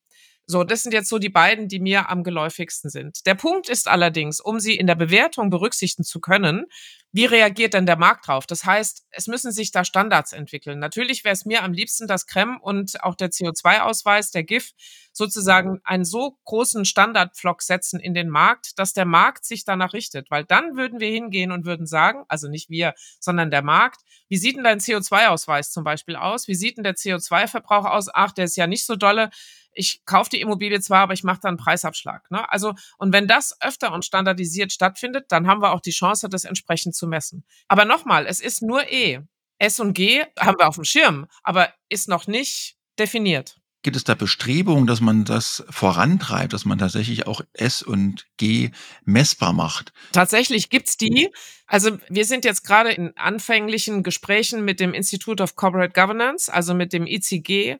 So, 0.46 0.64
das 0.64 0.82
sind 0.82 0.92
jetzt 0.94 1.10
so 1.10 1.18
die 1.18 1.28
beiden, 1.28 1.68
die 1.68 1.80
mir 1.80 2.08
am 2.08 2.24
geläufigsten 2.24 2.88
sind. 2.88 3.26
Der 3.26 3.34
Punkt 3.34 3.68
ist 3.68 3.86
allerdings, 3.86 4.40
um 4.40 4.58
sie 4.58 4.74
in 4.74 4.86
der 4.86 4.94
Bewertung 4.94 5.50
berücksichtigen 5.50 6.04
zu 6.04 6.18
können, 6.18 6.64
wie 7.12 7.24
reagiert 7.24 7.74
denn 7.74 7.86
der 7.86 7.96
Markt 7.96 8.28
drauf? 8.28 8.46
Das 8.46 8.64
heißt, 8.64 9.04
es 9.10 9.26
müssen 9.26 9.50
sich 9.50 9.72
da 9.72 9.84
Standards 9.84 10.32
entwickeln. 10.32 10.78
Natürlich 10.78 11.24
wäre 11.24 11.32
es 11.32 11.44
mir 11.44 11.64
am 11.64 11.72
liebsten, 11.72 12.06
dass 12.06 12.26
Creme 12.26 12.58
und 12.60 13.02
auch 13.02 13.16
der 13.16 13.30
CO2-Ausweis, 13.30 14.30
der 14.30 14.44
GIF, 14.44 14.70
sozusagen 15.12 15.80
einen 15.82 16.04
so 16.04 16.38
großen 16.44 16.84
Standardflock 16.84 17.62
setzen 17.62 17.98
in 17.98 18.14
den 18.14 18.28
Markt, 18.28 18.78
dass 18.78 18.92
der 18.92 19.06
Markt 19.06 19.44
sich 19.44 19.64
danach 19.64 19.92
richtet. 19.92 20.30
Weil 20.30 20.44
dann 20.44 20.76
würden 20.76 21.00
wir 21.00 21.10
hingehen 21.10 21.50
und 21.50 21.64
würden 21.64 21.86
sagen, 21.86 22.24
also 22.28 22.48
nicht 22.48 22.70
wir, 22.70 22.94
sondern 23.18 23.50
der 23.50 23.62
Markt, 23.62 24.02
wie 24.28 24.36
sieht 24.36 24.56
denn 24.56 24.64
dein 24.64 24.78
CO2-Ausweis 24.78 25.72
zum 25.72 25.82
Beispiel 25.82 26.14
aus? 26.14 26.46
Wie 26.46 26.54
sieht 26.54 26.76
denn 26.76 26.84
der 26.84 26.94
CO2-Verbrauch 26.94 27.86
aus? 27.86 28.08
Ach, 28.12 28.30
der 28.30 28.44
ist 28.44 28.56
ja 28.56 28.68
nicht 28.68 28.86
so 28.86 28.94
dolle 28.94 29.30
ich 29.72 30.04
kaufe 30.04 30.30
die 30.30 30.40
Immobilie 30.40 30.80
zwar, 30.80 31.00
aber 31.00 31.12
ich 31.12 31.24
mache 31.24 31.40
da 31.42 31.48
einen 31.48 31.56
Preisabschlag. 31.56 32.30
Ne? 32.30 32.50
Also, 32.50 32.74
und 32.98 33.12
wenn 33.12 33.28
das 33.28 33.56
öfter 33.60 33.92
und 33.92 34.04
standardisiert 34.04 34.72
stattfindet, 34.72 35.26
dann 35.28 35.46
haben 35.46 35.62
wir 35.62 35.72
auch 35.72 35.80
die 35.80 35.90
Chance, 35.90 36.28
das 36.28 36.44
entsprechend 36.44 36.94
zu 36.94 37.06
messen. 37.06 37.44
Aber 37.68 37.84
nochmal, 37.84 38.26
es 38.26 38.40
ist 38.40 38.62
nur 38.62 38.90
E. 38.90 39.20
S 39.58 39.78
und 39.78 39.92
G 39.92 40.24
haben 40.38 40.58
wir 40.58 40.68
auf 40.68 40.76
dem 40.76 40.84
Schirm, 40.84 41.26
aber 41.42 41.72
ist 41.90 42.08
noch 42.08 42.26
nicht 42.26 42.76
definiert. 42.98 43.60
Gibt 43.82 43.96
es 43.96 44.04
da 44.04 44.14
Bestrebungen, 44.14 44.86
dass 44.86 45.00
man 45.00 45.24
das 45.24 45.64
vorantreibt, 45.70 46.52
dass 46.52 46.66
man 46.66 46.78
tatsächlich 46.78 47.26
auch 47.26 47.40
S 47.54 47.82
und 47.82 48.26
G 48.36 48.72
messbar 49.04 49.54
macht? 49.54 49.94
Tatsächlich 50.12 50.68
gibt's 50.68 50.98
die. 50.98 51.30
Also 51.66 51.96
wir 52.10 52.26
sind 52.26 52.44
jetzt 52.44 52.62
gerade 52.62 52.90
in 52.90 53.16
anfänglichen 53.16 54.02
Gesprächen 54.02 54.66
mit 54.66 54.80
dem 54.80 54.92
Institute 54.92 55.42
of 55.42 55.56
Corporate 55.56 55.94
Governance, 55.94 56.52
also 56.52 56.74
mit 56.74 56.92
dem 56.92 57.06
ICG 57.06 57.78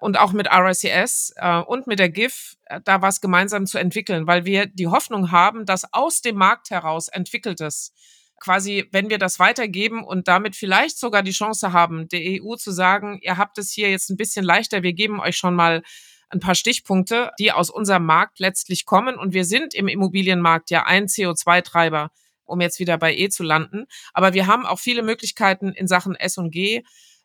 und 0.00 0.18
auch 0.18 0.32
mit 0.32 0.48
RICS 0.50 1.34
äh, 1.36 1.58
und 1.58 1.86
mit 1.86 1.98
der 1.98 2.08
GIF 2.08 2.56
äh, 2.66 2.80
da 2.84 3.02
was 3.02 3.20
gemeinsam 3.20 3.66
zu 3.66 3.78
entwickeln, 3.78 4.26
weil 4.26 4.44
wir 4.44 4.66
die 4.66 4.86
Hoffnung 4.86 5.30
haben, 5.30 5.66
dass 5.66 5.92
aus 5.92 6.20
dem 6.22 6.36
Markt 6.36 6.70
heraus 6.70 7.08
entwickeltes 7.08 7.92
quasi, 8.40 8.88
wenn 8.92 9.10
wir 9.10 9.18
das 9.18 9.38
weitergeben 9.38 10.04
und 10.04 10.28
damit 10.28 10.54
vielleicht 10.56 10.98
sogar 10.98 11.22
die 11.22 11.32
Chance 11.32 11.72
haben, 11.72 12.08
der 12.08 12.20
EU 12.42 12.54
zu 12.54 12.70
sagen, 12.70 13.18
ihr 13.22 13.36
habt 13.36 13.58
es 13.58 13.72
hier 13.72 13.90
jetzt 13.90 14.10
ein 14.10 14.16
bisschen 14.16 14.44
leichter, 14.44 14.82
wir 14.82 14.92
geben 14.92 15.20
euch 15.20 15.36
schon 15.36 15.54
mal 15.54 15.82
ein 16.30 16.40
paar 16.40 16.54
Stichpunkte, 16.54 17.30
die 17.38 17.52
aus 17.52 17.70
unserem 17.70 18.04
Markt 18.04 18.38
letztlich 18.38 18.84
kommen. 18.84 19.16
Und 19.16 19.32
wir 19.32 19.44
sind 19.44 19.74
im 19.74 19.88
Immobilienmarkt 19.88 20.70
ja 20.70 20.84
ein 20.84 21.06
CO2-Treiber, 21.06 22.10
um 22.44 22.60
jetzt 22.60 22.78
wieder 22.78 22.98
bei 22.98 23.14
E 23.16 23.28
zu 23.28 23.42
landen. 23.42 23.86
Aber 24.12 24.34
wir 24.34 24.46
haben 24.46 24.66
auch 24.66 24.78
viele 24.78 25.02
Möglichkeiten 25.02 25.72
in 25.72 25.88
Sachen 25.88 26.14
S 26.14 26.38
und 26.38 26.50
G 26.50 26.82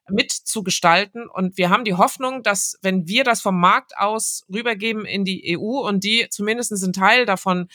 mitzugestalten. 0.10 1.28
Und 1.30 1.58
wir 1.58 1.70
haben 1.70 1.86
die 1.86 1.96
Hoffnung, 1.96 2.44
dass 2.44 2.78
wenn 2.82 3.08
wir 3.08 3.24
das 3.24 3.42
vom 3.42 3.60
Markt 3.60 3.98
aus 3.98 4.44
rübergeben 4.54 5.06
in 5.06 5.26
die 5.26 5.58
EU 5.58 5.88
und 5.88 6.04
die 6.04 6.28
zumindest 6.30 6.74
einen 6.74 6.94
Teil 6.94 7.26
davon 7.26 7.70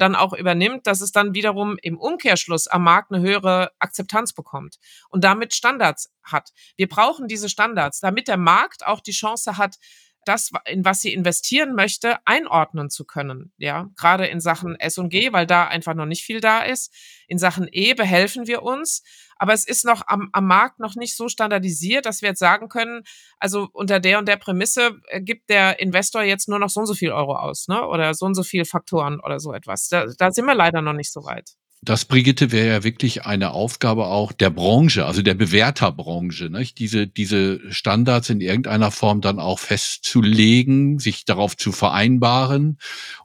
dann 0.00 0.16
auch 0.16 0.32
übernimmt, 0.32 0.86
dass 0.86 1.00
es 1.00 1.12
dann 1.12 1.34
wiederum 1.34 1.76
im 1.82 1.98
Umkehrschluss 1.98 2.66
am 2.68 2.84
Markt 2.84 3.12
eine 3.12 3.22
höhere 3.22 3.70
Akzeptanz 3.78 4.32
bekommt 4.32 4.78
und 5.10 5.24
damit 5.24 5.54
Standards 5.54 6.10
hat. 6.22 6.50
Wir 6.76 6.88
brauchen 6.88 7.28
diese 7.28 7.48
Standards, 7.48 8.00
damit 8.00 8.26
der 8.28 8.38
Markt 8.38 8.86
auch 8.86 9.00
die 9.00 9.12
Chance 9.12 9.58
hat, 9.58 9.76
das, 10.24 10.50
in 10.66 10.84
was 10.84 11.00
sie 11.00 11.12
investieren 11.12 11.74
möchte, 11.74 12.18
einordnen 12.26 12.90
zu 12.90 13.04
können. 13.04 13.52
Ja, 13.56 13.88
gerade 13.96 14.26
in 14.26 14.40
Sachen 14.40 14.76
S 14.76 14.98
und 14.98 15.08
G, 15.08 15.32
weil 15.32 15.46
da 15.46 15.66
einfach 15.66 15.94
noch 15.94 16.06
nicht 16.06 16.24
viel 16.24 16.40
da 16.40 16.62
ist. 16.62 16.92
In 17.26 17.38
Sachen 17.38 17.68
E 17.70 17.94
behelfen 17.94 18.46
wir 18.46 18.62
uns. 18.62 19.02
Aber 19.36 19.54
es 19.54 19.66
ist 19.66 19.86
noch 19.86 20.02
am, 20.06 20.28
am 20.32 20.46
Markt 20.46 20.80
noch 20.80 20.96
nicht 20.96 21.16
so 21.16 21.28
standardisiert, 21.28 22.04
dass 22.04 22.20
wir 22.20 22.28
jetzt 22.28 22.38
sagen 22.38 22.68
können, 22.68 23.04
also 23.38 23.68
unter 23.72 23.98
der 23.98 24.18
und 24.18 24.28
der 24.28 24.36
Prämisse 24.36 25.00
äh, 25.06 25.22
gibt 25.22 25.48
der 25.48 25.80
Investor 25.80 26.22
jetzt 26.22 26.48
nur 26.48 26.58
noch 26.58 26.68
so 26.68 26.80
und 26.80 26.86
so 26.86 26.94
viel 26.94 27.10
Euro 27.10 27.36
aus, 27.36 27.66
ne? 27.66 27.86
Oder 27.86 28.12
so 28.12 28.26
und 28.26 28.34
so 28.34 28.42
viel 28.42 28.66
Faktoren 28.66 29.18
oder 29.20 29.40
so 29.40 29.54
etwas. 29.54 29.88
Da, 29.88 30.04
da 30.18 30.30
sind 30.30 30.44
wir 30.44 30.54
leider 30.54 30.82
noch 30.82 30.92
nicht 30.92 31.10
so 31.10 31.24
weit. 31.24 31.54
Das, 31.82 32.04
Brigitte, 32.04 32.52
wäre 32.52 32.68
ja 32.68 32.84
wirklich 32.84 33.24
eine 33.24 33.52
Aufgabe 33.52 34.06
auch 34.06 34.32
der 34.32 34.50
Branche, 34.50 35.06
also 35.06 35.22
der 35.22 35.32
Bewerterbranche, 35.32 36.50
nicht? 36.50 36.78
Diese, 36.78 37.06
diese 37.06 37.60
Standards 37.72 38.28
in 38.28 38.42
irgendeiner 38.42 38.90
Form 38.90 39.22
dann 39.22 39.38
auch 39.38 39.58
festzulegen, 39.58 40.98
sich 40.98 41.24
darauf 41.24 41.56
zu 41.56 41.72
vereinbaren 41.72 42.78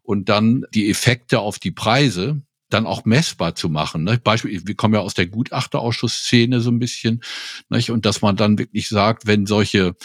und 0.04 0.30
dann 0.30 0.66
die 0.74 0.90
Effekte 0.90 1.42
auf 1.42 1.60
die 1.60 1.72
Preise 1.72 2.44
dann 2.70 2.86
auch 2.86 3.04
messbar 3.04 3.56
zu 3.56 3.68
machen. 3.68 4.04
Ne? 4.04 4.20
Beispiel, 4.24 4.66
wir 4.66 4.76
kommen 4.76 4.94
ja 4.94 5.02
aus 5.02 5.14
der 5.14 5.28
Gutachterausschuss-Szene 5.28 6.62
so 6.62 6.72
ein 6.72 6.80
bisschen, 6.80 7.22
nicht? 7.70 7.92
und 7.92 8.06
dass 8.06 8.22
man 8.22 8.38
dann 8.38 8.58
wirklich 8.58 8.88
sagt, 8.88 9.28
wenn 9.28 9.46
solche 9.46 9.96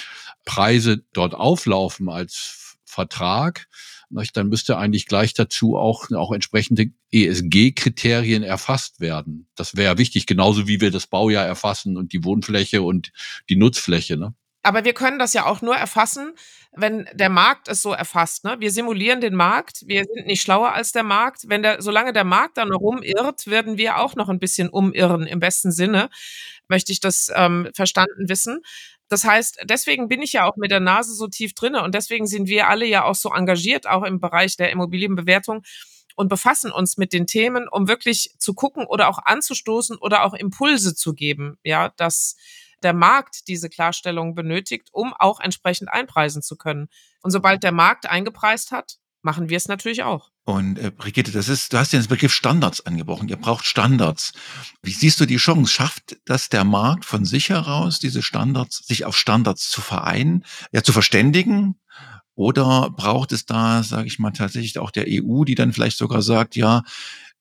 Preise 0.45 1.05
dort 1.13 1.35
auflaufen 1.35 2.09
als 2.09 2.60
Vertrag, 2.91 3.67
dann 4.35 4.49
müsste 4.49 4.77
eigentlich 4.77 5.07
gleich 5.07 5.35
dazu 5.35 5.77
auch, 5.77 6.11
auch 6.11 6.33
entsprechende 6.33 6.91
ESG-Kriterien 7.13 8.43
erfasst 8.43 9.01
werden. 9.01 9.49
Das 9.55 9.77
wäre 9.77 9.99
wichtig, 9.99 10.27
genauso 10.27 10.67
wie 10.67 10.81
wir 10.81 10.91
das 10.91 11.07
Baujahr 11.07 11.47
erfassen 11.47 11.97
und 11.97 12.13
die 12.13 12.25
Wohnfläche 12.25 12.83
und 12.83 13.13
die 13.49 13.57
Nutzfläche. 13.57 14.17
Ne? 14.17 14.35
Aber 14.63 14.85
wir 14.85 14.93
können 14.93 15.19
das 15.19 15.33
ja 15.33 15.47
auch 15.47 15.63
nur 15.63 15.77
erfassen, 15.77 16.35
wenn 16.73 17.09
der 17.15 17.31
Markt 17.31 17.69
es 17.69 17.83
so 17.83 17.93
erfasst. 17.93 18.45
Ne? 18.45 18.57
Wir 18.59 18.71
simulieren 18.71 19.21
den 19.21 19.35
Markt, 19.35 19.85
wir 19.87 20.05
sind 20.05 20.27
nicht 20.27 20.43
schlauer 20.43 20.73
als 20.73 20.93
der 20.93 21.03
Markt. 21.03 21.49
Wenn 21.49 21.63
der, 21.63 21.81
solange 21.81 22.13
der 22.13 22.25
Markt 22.25 22.59
dann 22.59 22.73
rumirrt, 22.73 23.47
werden 23.47 23.79
wir 23.79 23.99
auch 23.99 24.17
noch 24.17 24.29
ein 24.29 24.39
bisschen 24.39 24.69
umirren, 24.69 25.27
im 25.27 25.41
besten 25.41 25.73
Sinne, 25.73 26.11
möchte 26.69 26.93
ich 26.93 27.01
das 27.01 27.31
ähm, 27.35 27.69
verstanden 27.75 28.29
wissen. 28.29 28.61
Das 29.11 29.25
heißt, 29.25 29.59
deswegen 29.65 30.09
bin 30.09 30.23
ich 30.23 30.33
ja 30.33 30.45
auch 30.45 30.57
mit 30.57 30.71
der 30.71 30.79
Nase 30.79 31.15
so 31.15 31.27
tief 31.27 31.53
drinne 31.53 31.83
und 31.83 31.97
deswegen 31.97 32.29
sind 32.29 32.47
wir 32.47 32.69
alle 32.69 32.87
ja 32.87 33.05
auch 33.05 33.17
so 33.17 33.31
engagiert, 33.33 33.89
auch 33.89 34.05
im 34.05 34.21
Bereich 34.21 34.57
der 34.57 34.71
Immobilienbewertung 34.71 35.63
und 36.15 36.29
befassen 36.29 36.71
uns 36.71 36.97
mit 36.97 37.13
den 37.13 37.27
Themen, 37.27 37.67
um 37.69 37.89
wirklich 37.89 38.35
zu 38.39 38.55
gucken 38.55 38.87
oder 38.87 39.09
auch 39.09 39.19
anzustoßen 39.19 39.99
oder 39.99 40.25
auch 40.25 40.33
Impulse 40.33 40.95
zu 40.95 41.13
geben, 41.13 41.59
ja, 41.65 41.89
dass 41.97 42.37
der 42.85 42.93
Markt 42.93 43.49
diese 43.49 43.69
Klarstellung 43.69 44.37
benötigt, 44.37 44.91
um 44.93 45.13
auch 45.19 45.41
entsprechend 45.41 45.93
einpreisen 45.93 46.41
zu 46.41 46.57
können. 46.57 46.89
Und 47.23 47.33
sobald 47.33 47.65
der 47.65 47.73
Markt 47.73 48.09
eingepreist 48.09 48.71
hat, 48.71 49.00
machen 49.23 49.49
wir 49.49 49.57
es 49.57 49.69
natürlich 49.69 50.03
auch. 50.03 50.31
Und 50.45 50.79
äh, 50.79 50.91
Brigitte, 50.91 51.33
das 51.33 51.49
ist, 51.49 51.73
du 51.73 51.79
hast 51.79 51.93
ja 51.93 52.01
den 52.01 52.09
Begriff 52.09 52.33
Standards 52.33 52.85
angebrochen. 52.87 53.29
Ihr 53.29 53.37
braucht 53.37 53.67
Standards. 53.67 54.33
Wie 54.83 54.93
siehst 54.93 55.21
du 55.21 55.27
die 55.27 55.37
Chance? 55.37 55.73
Schafft 55.73 56.17
das 56.25 56.49
der 56.49 56.65
Markt 56.65 57.05
von 57.05 57.25
sich 57.25 57.51
heraus, 57.51 57.99
diese 57.99 58.23
Standards, 58.23 58.87
sich 58.87 59.05
auf 59.05 59.17
Standards 59.17 59.71
zu 59.71 59.81
vereinen, 59.81 60.45
ja 60.73 60.83
zu 60.83 60.93
verständigen? 60.93 61.79
Oder 62.35 62.91
braucht 62.91 63.33
es 63.33 63.45
da, 63.45 63.83
sage 63.83 64.07
ich 64.07 64.19
mal, 64.19 64.31
tatsächlich 64.31 64.79
auch 64.79 64.91
der 64.91 65.05
EU, 65.09 65.45
die 65.45 65.55
dann 65.55 65.73
vielleicht 65.73 65.99
sogar 65.99 66.23
sagt, 66.23 66.57
ja, 66.57 66.83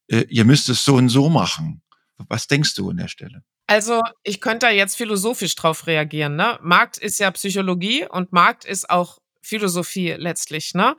äh, 0.07 0.25
ihr 0.29 0.45
müsst 0.45 0.67
es 0.69 0.83
so 0.83 0.95
und 0.95 1.09
so 1.09 1.29
machen? 1.29 1.81
Was 2.17 2.47
denkst 2.47 2.75
du 2.75 2.89
an 2.89 2.97
der 2.97 3.07
Stelle? 3.07 3.43
Also, 3.67 4.01
ich 4.23 4.41
könnte 4.41 4.65
da 4.65 4.71
jetzt 4.71 4.97
philosophisch 4.97 5.55
drauf 5.55 5.87
reagieren. 5.87 6.35
Ne? 6.35 6.57
Markt 6.61 6.97
ist 6.97 7.19
ja 7.19 7.31
Psychologie 7.31 8.05
und 8.09 8.33
Markt 8.33 8.65
ist 8.65 8.89
auch 8.89 9.19
Philosophie 9.41 10.11
letztlich. 10.17 10.73
Ne? 10.73 10.95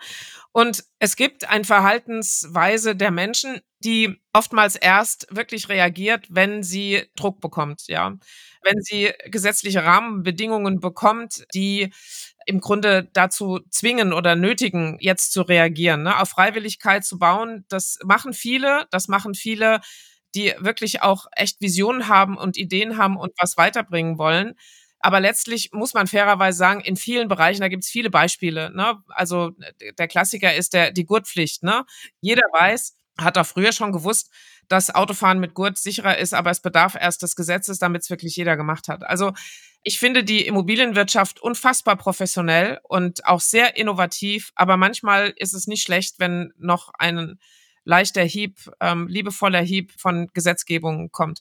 Und 0.53 0.85
es 0.99 1.17
gibt 1.17 1.49
eine 1.49 1.65
Verhaltensweise 1.65 2.97
der 2.97 3.11
Menschen, 3.11 3.61
die 3.81 4.21
oftmals 4.33 4.77
erst 4.77 5.27
wirklich 5.31 5.69
reagiert, 5.69 6.27
wenn 6.29 6.63
sie 6.63 7.05
Druck 7.17 7.41
bekommt, 7.41 7.85
ja. 7.89 8.15
Wenn 8.63 8.83
sie 8.83 9.13
gesetzliche 9.27 9.85
Rahmenbedingungen 9.85 10.81
bekommt, 10.81 11.45
die 11.55 11.93
im 12.47 12.61
Grunde 12.61 13.09
dazu 13.13 13.61
zwingen 13.71 14.13
oder 14.13 14.37
nötigen, 14.37 14.97
jetzt 15.01 15.33
zu 15.33 15.43
reagieren, 15.43 16.03
ne? 16.03 16.19
auf 16.21 16.31
Freiwilligkeit 16.31 17.05
zu 17.05 17.19
bauen. 17.19 17.65
Das 17.69 17.99
machen 18.05 18.33
viele, 18.33 18.87
das 18.91 19.09
machen 19.09 19.35
viele 19.35 19.81
die 20.35 20.55
wirklich 20.59 21.03
auch 21.03 21.27
echt 21.33 21.61
Visionen 21.61 22.09
haben 22.09 22.37
und 22.37 22.57
Ideen 22.57 22.97
haben 22.97 23.17
und 23.17 23.33
was 23.41 23.57
weiterbringen 23.57 24.19
wollen. 24.19 24.55
Aber 25.01 25.21
letztlich 25.21 25.71
muss 25.73 25.95
man 25.95 26.07
fairerweise 26.07 26.59
sagen, 26.59 26.81
in 26.81 26.97
vielen 26.97 27.29
Bereichen, 27.29 27.63
da 27.63 27.69
gibt 27.69 27.85
es 27.85 27.91
viele 27.91 28.11
Beispiele. 28.11 28.71
Ne? 28.75 29.03
Also 29.09 29.53
der 29.99 30.09
Klassiker 30.09 30.55
ist 30.55 30.75
der, 30.75 30.93
die 30.93 31.07
Gurtpflicht. 31.07 31.63
Ne? 31.63 31.85
Jeder 32.21 32.43
weiß, 32.53 32.97
hat 33.19 33.39
auch 33.39 33.47
früher 33.47 33.73
schon 33.73 33.93
gewusst, 33.93 34.31
dass 34.69 34.95
Autofahren 34.95 35.41
mit 35.41 35.55
Gurt 35.55 35.79
sicherer 35.79 36.19
ist, 36.19 36.33
aber 36.33 36.51
es 36.51 36.61
bedarf 36.61 36.95
erst 36.95 37.23
des 37.23 37.35
Gesetzes, 37.35 37.79
damit 37.79 38.03
es 38.03 38.11
wirklich 38.11 38.37
jeder 38.37 38.57
gemacht 38.57 38.89
hat. 38.89 39.03
Also 39.03 39.33
ich 39.83 39.99
finde 39.99 40.23
die 40.23 40.47
Immobilienwirtschaft 40.47 41.41
unfassbar 41.41 41.97
professionell 41.97 42.79
und 42.85 43.27
auch 43.27 43.41
sehr 43.41 43.77
innovativ, 43.77 44.53
aber 44.55 44.77
manchmal 44.77 45.33
ist 45.37 45.55
es 45.55 45.67
nicht 45.67 45.83
schlecht, 45.83 46.17
wenn 46.19 46.53
noch 46.57 46.93
ein 46.99 47.39
leichter 47.85 48.23
Hieb, 48.23 48.71
ähm, 48.81 49.09
liebevoller 49.09 49.63
Hieb 49.63 49.93
von 49.99 50.29
Gesetzgebung 50.35 51.11
kommt. 51.11 51.41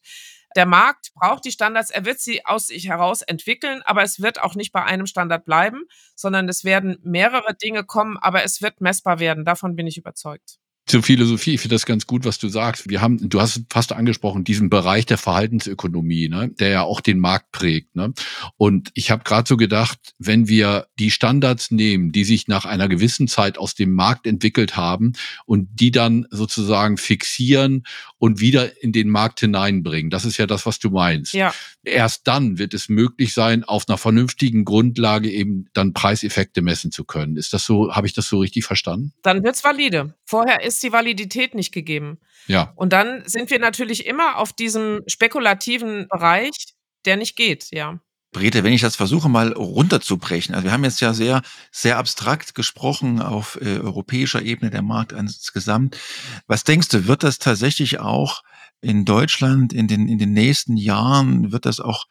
Der 0.55 0.65
Markt 0.65 1.12
braucht 1.13 1.45
die 1.45 1.51
Standards, 1.51 1.91
er 1.91 2.05
wird 2.05 2.19
sie 2.19 2.45
aus 2.45 2.67
sich 2.67 2.88
heraus 2.88 3.21
entwickeln, 3.21 3.81
aber 3.83 4.03
es 4.03 4.21
wird 4.21 4.41
auch 4.41 4.55
nicht 4.55 4.71
bei 4.71 4.83
einem 4.83 5.05
Standard 5.05 5.45
bleiben, 5.45 5.83
sondern 6.15 6.49
es 6.49 6.63
werden 6.63 6.97
mehrere 7.03 7.55
Dinge 7.55 7.83
kommen, 7.83 8.17
aber 8.17 8.43
es 8.43 8.62
wird 8.62 8.81
messbar 8.81 9.19
werden. 9.19 9.45
Davon 9.45 9.75
bin 9.75 9.88
ich 9.88 9.97
überzeugt 9.97 10.59
zur 10.89 11.04
Philosophie, 11.04 11.54
ich 11.54 11.62
finde 11.62 11.75
das 11.75 11.86
ganz 11.86 12.08
gut, 12.08 12.25
was 12.25 12.39
du 12.39 12.49
sagst. 12.49 12.89
Wir 12.89 12.99
haben, 12.99 13.30
du 13.30 13.39
hast 13.39 13.62
fast 13.69 13.93
angesprochen, 13.93 14.43
diesen 14.43 14.71
Bereich 14.71 15.06
der 15.06 15.19
Verhaltensökonomie, 15.19 16.30
ne, 16.30 16.49
der 16.60 16.69
ja 16.69 16.82
auch 16.82 16.99
den 16.99 17.19
Markt 17.19 17.52
prägt. 17.52 17.95
Ne? 17.95 18.12
Und 18.58 18.89
ich 18.95 19.12
habe 19.12 19.23
gerade 19.23 19.47
so 19.47 19.56
gedacht, 19.56 19.99
wenn 20.17 20.47
wir 20.47 20.88
die 20.97 21.12
Standards 21.12 21.69
nehmen, 21.69 22.12
die 22.12 22.23
sich 22.23 22.47
nach 22.47 22.65
einer 22.65 22.88
gewissen 22.88 23.28
Zeit 23.28 23.60
aus 23.60 23.75
dem 23.75 23.93
Markt 23.93 24.25
entwickelt 24.25 24.78
haben 24.78 25.13
und 25.45 25.67
die 25.73 25.91
dann 25.91 26.25
sozusagen 26.32 26.97
fixieren 26.97 27.84
und 28.17 28.39
wieder 28.39 28.82
in 28.82 28.91
den 28.91 29.10
Markt 29.10 29.41
hineinbringen, 29.41 30.10
das 30.10 30.25
ist 30.25 30.38
ja 30.38 30.47
das, 30.47 30.65
was 30.65 30.80
du 30.80 30.89
meinst. 30.89 31.34
Ja. 31.34 31.54
Erst 31.84 32.28
dann 32.28 32.58
wird 32.58 32.73
es 32.73 32.89
möglich 32.89 33.34
sein, 33.34 33.63
auf 33.63 33.88
einer 33.88 33.99
vernünftigen 33.99 34.65
Grundlage 34.65 35.30
eben 35.30 35.67
dann 35.73 35.93
Preiseffekte 35.93 36.63
messen 36.63 36.91
zu 36.91 37.04
können. 37.04 37.38
Ist 37.38 37.54
das 37.54 37.63
so, 37.63 37.93
habe 37.93 38.08
ich 38.08 38.13
das 38.13 38.28
so 38.28 38.39
richtig 38.39 38.65
verstanden? 38.65 39.13
Dann 39.21 39.43
wird's 39.43 39.63
valide. 39.63 40.15
Vorher 40.29 40.61
ist 40.61 40.83
die 40.83 40.91
Validität 40.91 41.55
nicht 41.55 41.71
gegeben. 41.71 42.19
Ja. 42.45 42.71
Und 42.75 42.93
dann 42.93 43.23
sind 43.25 43.49
wir 43.49 43.57
natürlich 43.57 44.05
immer 44.05 44.37
auf 44.37 44.53
diesem 44.53 45.01
spekulativen 45.07 46.07
Bereich, 46.07 46.75
der 47.05 47.17
nicht 47.17 47.35
geht, 47.35 47.69
ja. 47.71 47.99
Brete, 48.31 48.63
wenn 48.63 48.73
ich 48.73 48.81
das 48.81 48.95
versuche 48.95 49.27
mal 49.27 49.53
runterzubrechen, 49.53 50.53
also 50.53 50.65
wir 50.65 50.71
haben 50.71 50.83
jetzt 50.83 51.01
ja 51.01 51.15
sehr, 51.15 51.41
sehr 51.71 51.97
abstrakt 51.97 52.53
gesprochen 52.53 53.23
auf 53.23 53.57
äh, 53.59 53.79
europäischer 53.79 54.43
Ebene, 54.43 54.69
der 54.69 54.83
Markt 54.83 55.13
insgesamt. 55.13 55.97
Was 56.45 56.63
denkst 56.63 56.89
du, 56.89 57.07
wird 57.07 57.23
das 57.23 57.39
tatsächlich 57.39 57.99
auch 57.99 58.43
in 58.81 59.05
Deutschland 59.05 59.73
in 59.73 59.87
den, 59.87 60.07
in 60.07 60.19
den 60.19 60.33
nächsten 60.33 60.77
Jahren, 60.77 61.51
wird 61.51 61.65
das 61.65 61.79
auch 61.79 62.05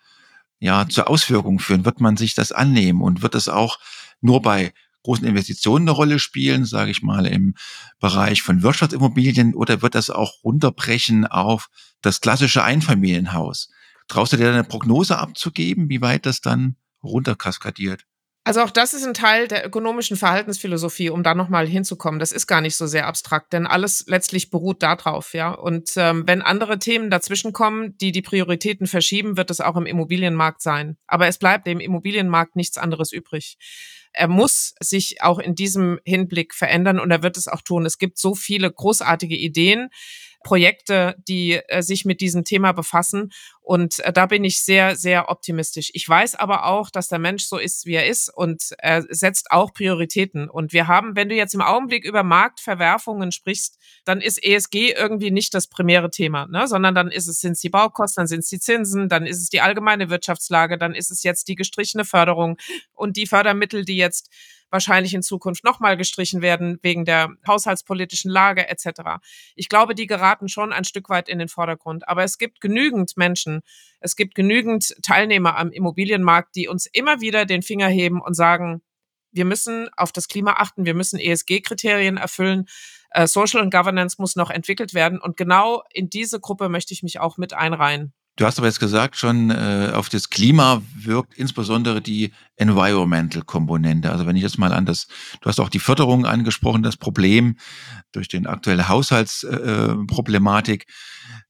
ja 0.59 0.89
zur 0.89 1.09
Auswirkung 1.09 1.61
führen? 1.61 1.85
Wird 1.85 2.01
man 2.01 2.17
sich 2.17 2.35
das 2.35 2.51
annehmen 2.51 3.01
und 3.01 3.23
wird 3.23 3.37
das 3.37 3.49
auch 3.49 3.79
nur 4.21 4.43
bei 4.43 4.73
großen 5.03 5.27
Investitionen 5.27 5.89
eine 5.89 5.97
Rolle 5.97 6.19
spielen, 6.19 6.65
sage 6.65 6.91
ich 6.91 7.03
mal, 7.03 7.27
im 7.27 7.55
Bereich 8.01 8.43
von 8.43 8.63
Wirtschaftsimmobilien 8.63 9.55
oder 9.55 9.83
wird 9.83 9.95
das 9.95 10.11
auch 10.11 10.43
runterbrechen 10.45 11.27
auf 11.27 11.69
das 12.03 12.21
klassische 12.21 12.65
Einfamilienhaus? 12.65 13.71
Traust 14.09 14.33
du 14.33 14.37
dir 14.37 14.49
eine 14.49 14.65
Prognose 14.65 15.19
abzugeben, 15.19 15.89
wie 15.89 16.01
weit 16.01 16.27
das 16.27 16.41
dann 16.41 16.77
runterkaskadiert? 17.03 18.05
Also 18.49 18.63
auch 18.63 18.71
das 18.71 18.95
ist 18.95 19.05
ein 19.05 19.13
Teil 19.13 19.47
der 19.47 19.67
ökonomischen 19.67 20.17
Verhaltensphilosophie, 20.17 21.11
um 21.11 21.23
da 21.23 21.35
nochmal 21.35 21.67
hinzukommen. 21.67 22.19
Das 22.19 22.33
ist 22.33 22.47
gar 22.47 22.63
nicht 22.63 22.77
so 22.77 22.87
sehr 22.87 23.07
abstrakt, 23.07 23.53
denn 23.53 23.67
alles 23.67 24.07
letztlich 24.07 24.49
beruht 24.49 24.83
darauf, 24.83 25.35
ja. 25.35 25.51
Und 25.51 25.91
ähm, 25.97 26.23
wenn 26.27 26.41
andere 26.41 26.79
Themen 26.79 27.11
dazwischenkommen, 27.11 27.99
die 27.99 28.11
die 28.11 28.23
Prioritäten 28.23 28.87
verschieben, 28.87 29.37
wird 29.37 29.51
es 29.51 29.61
auch 29.61 29.77
im 29.77 29.85
Immobilienmarkt 29.85 30.63
sein. 30.63 30.97
Aber 31.07 31.27
es 31.27 31.37
bleibt 31.37 31.67
dem 31.67 31.79
Immobilienmarkt 31.79 32.57
nichts 32.57 32.79
anderes 32.79 33.13
übrig 33.13 33.59
er 34.15 34.27
muss 34.27 34.75
sich 34.81 35.23
auch 35.23 35.39
in 35.39 35.55
diesem 35.55 36.01
Hinblick 36.05 36.55
verändern 36.55 36.99
und 36.99 37.11
er 37.11 37.23
wird 37.23 37.37
es 37.37 37.47
auch 37.47 37.63
tun. 37.63 37.87
Es 37.87 37.99
gibt 37.99 38.19
so 38.19 38.35
viele 38.35 38.73
großartige 38.73 39.37
Ideen, 39.37 39.91
Projekte, 40.45 41.17
die 41.27 41.61
äh, 41.69 41.83
sich 41.83 42.05
mit 42.05 42.21
diesem 42.21 42.45
Thema 42.45 42.73
befassen. 42.73 43.31
Und 43.61 43.99
äh, 44.01 44.13
da 44.13 44.27
bin 44.27 44.45
ich 44.45 44.63
sehr, 44.63 44.97
sehr 44.97 45.29
optimistisch. 45.31 45.91
Ich 45.93 46.09
weiß 46.09 46.37
aber 46.37 46.67
auch, 46.67 46.91
dass 46.91 47.09
der 47.09 47.19
Mensch 47.19 47.45
so 47.45 47.59
ist, 47.59 47.87
wie 47.87 47.95
er 47.95 48.07
ist 48.07 48.29
und 48.29 48.75
er 48.79 49.03
setzt 49.09 49.51
auch 49.51 49.73
Prioritäten. 49.73 50.49
Und 50.49 50.73
wir 50.73 50.87
haben, 50.87 51.17
wenn 51.17 51.29
du 51.29 51.35
jetzt 51.35 51.55
im 51.55 51.61
Augenblick 51.61 52.05
über 52.05 52.23
Marktverwerfungen 52.23 53.33
sprichst, 53.33 53.79
dann 54.05 54.21
ist 54.21 54.43
ESG 54.43 54.93
irgendwie 54.93 55.31
nicht 55.31 55.55
das 55.55 55.67
primäre 55.67 56.11
Thema, 56.11 56.47
ne? 56.47 56.67
sondern 56.69 56.95
dann 56.95 57.11
ist 57.11 57.29
es, 57.29 57.41
sind 57.41 57.53
es 57.53 57.61
die 57.61 57.69
Baukosten, 57.69 58.23
dann 58.23 58.29
sind 58.29 58.41
es 58.41 58.49
die 58.49 58.61
Zinsen, 58.61 59.09
dann 59.09 59.27
ist 59.27 59.43
es 59.43 59.49
die 59.49 59.61
allgemeine 59.61 60.09
Wirtschaftslage, 60.09 60.79
dann 60.79 60.95
ist 60.95 61.11
es 61.11 61.23
jetzt 61.23 61.49
die 61.49 61.57
gestrichene 61.57 62.05
Förderung 62.05 62.57
und 62.95 63.17
die 63.17 63.27
Fördermittel, 63.27 63.85
die 63.85 63.97
jetzt 63.97 64.31
wahrscheinlich 64.71 65.15
in 65.15 65.23
Zukunft 65.23 65.65
nochmal 65.65 65.97
gestrichen 65.97 66.43
werden 66.43 66.79
wegen 66.83 67.05
der 67.05 67.31
haushaltspolitischen 67.47 68.31
Lage 68.31 68.69
etc. 68.69 69.21
Ich 69.55 69.69
glaube, 69.69 69.95
die 69.95 70.07
geraten 70.07 70.49
schon 70.49 70.73
ein 70.73 70.85
Stück 70.85 71.09
weit 71.09 71.29
in 71.29 71.39
den 71.39 71.49
Vordergrund. 71.49 72.09
Aber 72.09 72.25
es 72.25 72.39
gibt 72.39 72.61
genügend 72.61 73.17
Menschen, 73.17 73.61
es 74.01 74.17
gibt 74.17 74.35
genügend 74.35 74.95
Teilnehmer 75.03 75.57
am 75.57 75.71
Immobilienmarkt, 75.71 76.55
die 76.55 76.69
uns 76.69 76.87
immer 76.87 77.21
wieder 77.21 77.47
den 77.47 77.63
Finger 77.63 77.89
heben 77.89 78.21
und 78.21 78.35
sagen, 78.35 78.83
wir 79.31 79.45
müssen 79.45 79.89
auf 79.97 80.13
das 80.13 80.29
Klima 80.29 80.55
achten, 80.55 80.87
wir 80.87 80.95
müssen 80.95 81.19
ESG-Kriterien 81.19 82.17
erfüllen, 82.17 82.67
äh, 83.11 83.27
Social 83.27 83.61
und 83.61 83.73
Governance 83.73 84.17
muss 84.19 84.37
noch 84.37 84.51
entwickelt 84.51 84.95
werden. 84.95 85.21
Und 85.21 85.37
genau 85.37 85.83
in 85.93 86.11
diese 86.11 86.41
Gruppe 86.41 86.69
möchte 86.69 86.95
ich 86.95 87.03
mich 87.03 87.21
auch 87.21 87.37
mit 87.37 87.53
einreihen. 87.55 88.13
Du 88.39 88.47
hast 88.47 88.59
aber 88.59 88.69
jetzt 88.69 88.79
gesagt, 88.79 89.17
schon 89.17 89.51
äh, 89.51 89.91
auf 89.93 90.09
das 90.09 90.31
Klima 90.31 90.81
wirkt 90.95 91.35
insbesondere 91.35 92.01
die 92.01 92.33
Environmental-Komponente. 92.55 94.13
Also 94.13 94.27
wenn 94.27 94.37
ich 94.37 94.45
jetzt 94.45 94.59
mal 94.59 94.73
an 94.73 94.87
das, 94.87 95.09
du 95.41 95.49
hast 95.49 95.59
auch 95.59 95.69
die 95.69 95.81
Förderung 95.81 96.25
angesprochen, 96.25 96.85
das 96.85 96.97
Problem 96.97 97.57
durch 98.13 98.29
den 98.29 98.47
aktuelle 98.47 98.89
Haushaltsproblematik, 98.89 100.83
äh, 100.83 100.87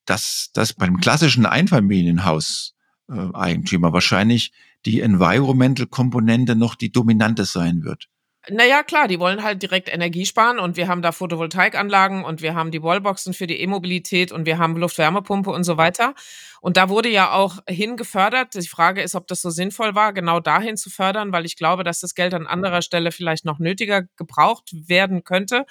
dass 0.07 0.49
das 0.55 0.73
beim 0.73 0.99
klassischen 0.99 1.45
Einfamilienhaus-Eigentümer 1.45 3.93
wahrscheinlich 3.93 4.55
die 4.87 5.03
Environmental-Komponente 5.03 6.57
noch 6.57 6.75
die 6.75 6.91
dominante 6.91 7.45
sein 7.45 7.85
wird. 7.85 8.09
Naja, 8.51 8.83
klar, 8.83 9.09
die 9.09 9.21
wollen 9.21 9.43
halt 9.43 9.61
direkt 9.61 9.93
Energie 9.93 10.25
sparen 10.25 10.59
und 10.59 10.77
wir 10.77 10.89
haben 10.89 11.03
da 11.03 11.13
Photovoltaikanlagen 11.13 12.25
und 12.25 12.41
wir 12.41 12.55
haben 12.55 12.71
die 12.71 12.83
Wallboxen 12.83 13.35
für 13.35 13.47
die 13.47 13.61
E-Mobilität 13.61 14.33
und 14.33 14.47
wir 14.47 14.57
haben 14.57 14.77
Luftwärmepumpe 14.77 15.51
und 15.51 15.65
so 15.65 15.77
weiter. 15.77 16.15
Und 16.63 16.79
da 16.79 16.89
wurde 16.89 17.11
ja 17.11 17.33
auch 17.33 17.59
hingefördert. 17.69 18.55
Die 18.55 18.67
Frage 18.67 19.03
ist, 19.03 19.15
ob 19.15 19.27
das 19.27 19.43
so 19.43 19.51
sinnvoll 19.51 19.95
war, 19.95 20.15
genau 20.15 20.41
dahin 20.41 20.77
zu 20.79 20.89
fördern, 20.89 21.31
weil 21.31 21.45
ich 21.45 21.57
glaube, 21.57 21.85
dass 21.85 22.01
das 22.01 22.15
Geld 22.15 22.33
an 22.33 22.47
anderer 22.47 22.81
Stelle 22.81 23.13
vielleicht 23.13 23.45
noch 23.45 23.59
nötiger 23.59 24.05
gebraucht 24.17 24.71
werden 24.73 25.25
könnte. 25.25 25.67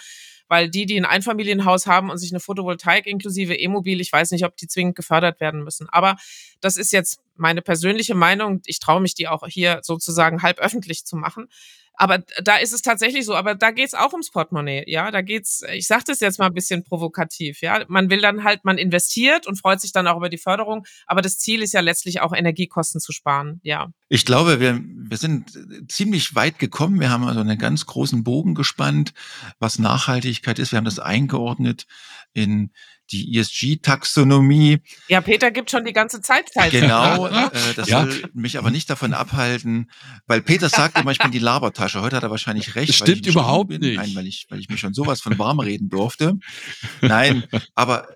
Weil 0.50 0.70
die, 0.70 0.86
die 0.86 0.98
ein 0.98 1.06
Einfamilienhaus 1.06 1.88
haben 1.88 2.10
und 2.10 2.20
sich 2.20 2.32
eine 2.32 2.40
Photovoltaik 2.40 3.06
inklusive 3.06 3.54
E-Mobil, 3.56 4.00
ich 4.00 4.14
weiß 4.14 4.32
nicht, 4.32 4.46
ob 4.46 4.56
die 4.56 4.68
zwingend 4.68 4.96
gefördert 4.96 5.42
werden 5.42 5.64
müssen. 5.64 5.90
Aber 5.90 6.16
das 6.62 6.78
ist 6.78 6.94
jetzt 6.94 7.20
meine 7.36 7.62
persönliche 7.62 8.16
Meinung. 8.16 8.62
Ich 8.66 8.80
traue 8.80 9.02
mich, 9.02 9.14
die 9.14 9.28
auch 9.28 9.46
hier 9.48 9.80
sozusagen 9.84 10.44
halb 10.44 10.60
öffentlich 10.60 11.06
zu 11.06 11.18
machen. 11.18 11.50
Aber 11.98 12.20
da 12.44 12.58
ist 12.58 12.74
es 12.74 12.84
tatsächlich 12.84 13.26
so, 13.26 13.36
aber 13.36 13.56
da 13.56 13.72
geht's 13.72 13.96
auch 13.96 14.14
ums 14.14 14.30
Portemonnaie, 14.30 14.84
ja. 14.88 15.10
Da 15.10 15.22
geht's, 15.22 15.64
ich 15.74 15.88
sage 15.88 16.04
das 16.08 16.20
jetzt 16.20 16.38
mal 16.38 16.46
ein 16.46 16.54
bisschen 16.54 16.84
provokativ, 16.84 17.62
ja. 17.62 17.84
Man 17.88 18.10
will 18.10 18.22
dann 18.22 18.44
halt, 18.44 18.64
man 18.64 18.78
investiert 18.78 19.48
und 19.48 19.60
freut 19.60 19.82
sich 19.82 19.92
dann 19.92 20.08
auch 20.08 20.18
über 20.18 20.30
die 20.30 20.38
Förderung, 20.38 20.86
aber 21.08 21.22
das 21.22 21.40
Ziel 21.40 21.64
ist 21.64 21.74
ja 21.74 21.82
letztlich 21.82 22.22
auch 22.22 22.34
Energiekosten 22.34 23.02
zu 23.02 23.12
sparen, 23.12 23.60
ja. 23.64 23.90
Ich 24.10 24.26
glaube, 24.26 24.60
wir, 24.60 24.80
wir 24.82 25.18
sind 25.18 25.52
ziemlich 25.90 26.36
weit 26.36 26.60
gekommen. 26.60 27.00
Wir 27.00 27.10
haben 27.10 27.26
also 27.26 27.42
einen 27.42 27.58
ganz 27.58 27.86
großen 27.86 28.24
Bogen 28.24 28.56
gespannt, 28.56 29.14
was 29.60 29.80
Nachhaltigkeit 29.80 30.60
ist. 30.60 30.72
Wir 30.72 30.78
haben 30.78 30.86
das 30.86 31.00
eingeordnet 31.00 31.88
in 32.34 32.72
die 33.12 33.38
ESG-Taxonomie. 33.38 34.80
Ja, 35.08 35.22
Peter 35.22 35.52
gibt 35.52 35.72
schon 35.72 35.86
die 35.86 35.94
ganze 35.94 36.22
Zeit 36.22 36.50
Zeit. 36.50 36.72
Genau, 36.72 37.28
äh, 37.28 37.50
das 37.76 37.90
ja. 37.90 38.02
soll 38.02 38.30
mich 38.34 38.58
aber 38.58 38.72
nicht 38.72 38.90
davon 38.90 39.14
abhalten, 39.14 39.90
weil 40.26 40.42
Peter 40.42 40.70
sagt 40.70 40.98
immer, 41.00 41.12
ich 41.12 41.20
bin 41.20 41.32
die 41.32 41.40
Labertasche. 41.40 42.02
Heute 42.02 42.16
hat 42.16 42.24
er 42.24 42.32
wahrscheinlich 42.32 42.76
recht. 42.76 42.90
Das 42.90 42.98
stimmt 42.98 43.26
überhaupt 43.28 43.70
bin. 43.70 43.82
nicht. 43.82 43.98
Nein, 43.98 44.12
weil 44.16 44.28
ich, 44.28 44.48
weil 44.50 44.60
ich 44.60 44.70
mich 44.70 44.80
schon 44.80 44.94
sowas 44.94 45.22
von 45.22 45.38
warm 45.40 45.60
reden 45.60 45.90
durfte. 45.90 46.38
Nein, 47.02 47.44
aber 47.76 48.08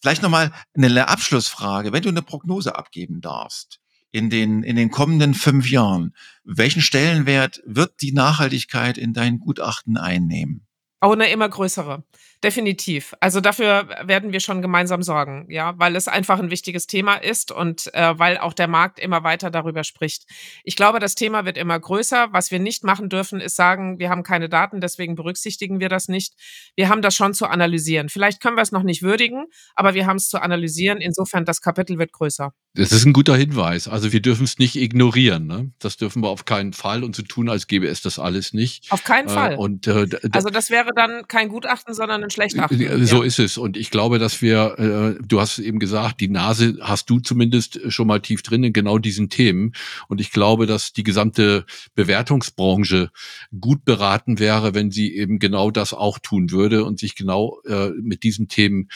vielleicht 0.00 0.22
nochmal 0.22 0.52
eine 0.74 1.08
Abschlussfrage. 1.08 1.92
Wenn 1.92 2.02
du 2.02 2.08
eine 2.08 2.22
Prognose 2.22 2.76
abgeben 2.76 3.20
darfst, 3.20 3.80
in 4.12 4.30
den, 4.30 4.62
in 4.62 4.76
den 4.76 4.90
kommenden 4.90 5.34
fünf 5.34 5.70
Jahren, 5.70 6.14
welchen 6.44 6.80
Stellenwert 6.80 7.60
wird 7.66 8.00
die 8.00 8.12
Nachhaltigkeit 8.12 8.96
in 8.96 9.12
dein 9.12 9.38
Gutachten 9.38 9.96
einnehmen? 9.96 10.66
Oh, 11.02 11.12
eine 11.12 11.28
immer 11.28 11.48
größere. 11.48 12.04
Definitiv. 12.44 13.14
Also 13.20 13.40
dafür 13.40 13.88
werden 14.04 14.32
wir 14.32 14.40
schon 14.40 14.60
gemeinsam 14.60 15.02
sorgen, 15.02 15.46
ja, 15.48 15.74
weil 15.78 15.96
es 15.96 16.06
einfach 16.06 16.38
ein 16.38 16.50
wichtiges 16.50 16.86
Thema 16.86 17.16
ist 17.16 17.50
und 17.50 17.92
äh, 17.94 18.18
weil 18.18 18.38
auch 18.38 18.52
der 18.52 18.68
Markt 18.68 18.98
immer 18.98 19.24
weiter 19.24 19.50
darüber 19.50 19.84
spricht. 19.84 20.26
Ich 20.62 20.76
glaube, 20.76 20.98
das 20.98 21.14
Thema 21.14 21.44
wird 21.46 21.56
immer 21.56 21.78
größer. 21.80 22.28
Was 22.32 22.50
wir 22.50 22.58
nicht 22.58 22.84
machen 22.84 23.08
dürfen, 23.08 23.40
ist 23.40 23.56
sagen, 23.56 23.98
wir 23.98 24.10
haben 24.10 24.22
keine 24.22 24.48
Daten, 24.48 24.80
deswegen 24.80 25.14
berücksichtigen 25.14 25.80
wir 25.80 25.88
das 25.88 26.08
nicht. 26.08 26.34
Wir 26.74 26.90
haben 26.90 27.00
das 27.00 27.14
schon 27.14 27.32
zu 27.32 27.46
analysieren. 27.46 28.10
Vielleicht 28.10 28.42
können 28.42 28.56
wir 28.56 28.62
es 28.62 28.72
noch 28.72 28.82
nicht 28.82 29.02
würdigen, 29.02 29.46
aber 29.74 29.94
wir 29.94 30.06
haben 30.06 30.16
es 30.16 30.28
zu 30.28 30.40
analysieren. 30.40 31.00
Insofern, 31.00 31.46
das 31.46 31.62
Kapitel 31.62 31.98
wird 31.98 32.12
größer. 32.12 32.52
Das 32.74 32.92
ist 32.92 33.06
ein 33.06 33.14
guter 33.14 33.34
Hinweis. 33.34 33.88
Also 33.88 34.12
wir 34.12 34.20
dürfen 34.20 34.44
es 34.44 34.58
nicht 34.58 34.76
ignorieren. 34.76 35.46
Ne? 35.46 35.72
Das 35.78 35.96
dürfen 35.96 36.22
wir 36.22 36.28
auf 36.28 36.44
keinen 36.44 36.74
Fall 36.74 37.02
und 37.04 37.16
zu 37.16 37.22
so 37.22 37.26
tun, 37.26 37.48
als 37.48 37.66
gäbe 37.66 37.88
es 37.88 38.02
das 38.02 38.18
alles 38.18 38.52
nicht. 38.52 38.92
Auf 38.92 39.02
keinen 39.02 39.28
äh, 39.28 39.32
Fall. 39.32 39.56
Und, 39.56 39.86
äh, 39.86 40.06
also 40.32 40.50
das 40.50 40.68
wäre 40.68 40.90
dann 40.94 41.26
kein 41.26 41.48
Gutachten, 41.48 41.94
sondern 41.94 42.25
ein 42.26 42.30
Schlechtachtung. 42.30 42.80
Äh, 42.80 43.06
so 43.06 43.22
ja. 43.22 43.24
ist 43.24 43.38
es. 43.38 43.58
Und 43.58 43.76
ich 43.76 43.90
glaube, 43.90 44.18
dass 44.18 44.42
wir, 44.42 44.78
äh, 44.78 45.22
du 45.26 45.40
hast 45.40 45.58
eben 45.58 45.78
gesagt, 45.78 46.20
die 46.20 46.28
Nase 46.28 46.76
hast 46.80 47.08
du 47.08 47.20
zumindest 47.20 47.80
schon 47.92 48.06
mal 48.06 48.20
tief 48.20 48.42
drin 48.42 48.64
in 48.64 48.72
genau 48.72 48.98
diesen 48.98 49.30
Themen. 49.30 49.72
Und 50.08 50.20
ich 50.20 50.30
glaube, 50.30 50.66
dass 50.66 50.92
die 50.92 51.04
gesamte 51.04 51.64
Bewertungsbranche 51.94 53.10
gut 53.58 53.84
beraten 53.84 54.38
wäre, 54.38 54.74
wenn 54.74 54.90
sie 54.90 55.14
eben 55.14 55.38
genau 55.38 55.70
das 55.70 55.94
auch 55.94 56.18
tun 56.18 56.50
würde 56.50 56.84
und 56.84 56.98
sich 56.98 57.14
genau 57.14 57.60
äh, 57.66 57.90
mit 58.00 58.22
diesen 58.22 58.48
Themen 58.48 58.88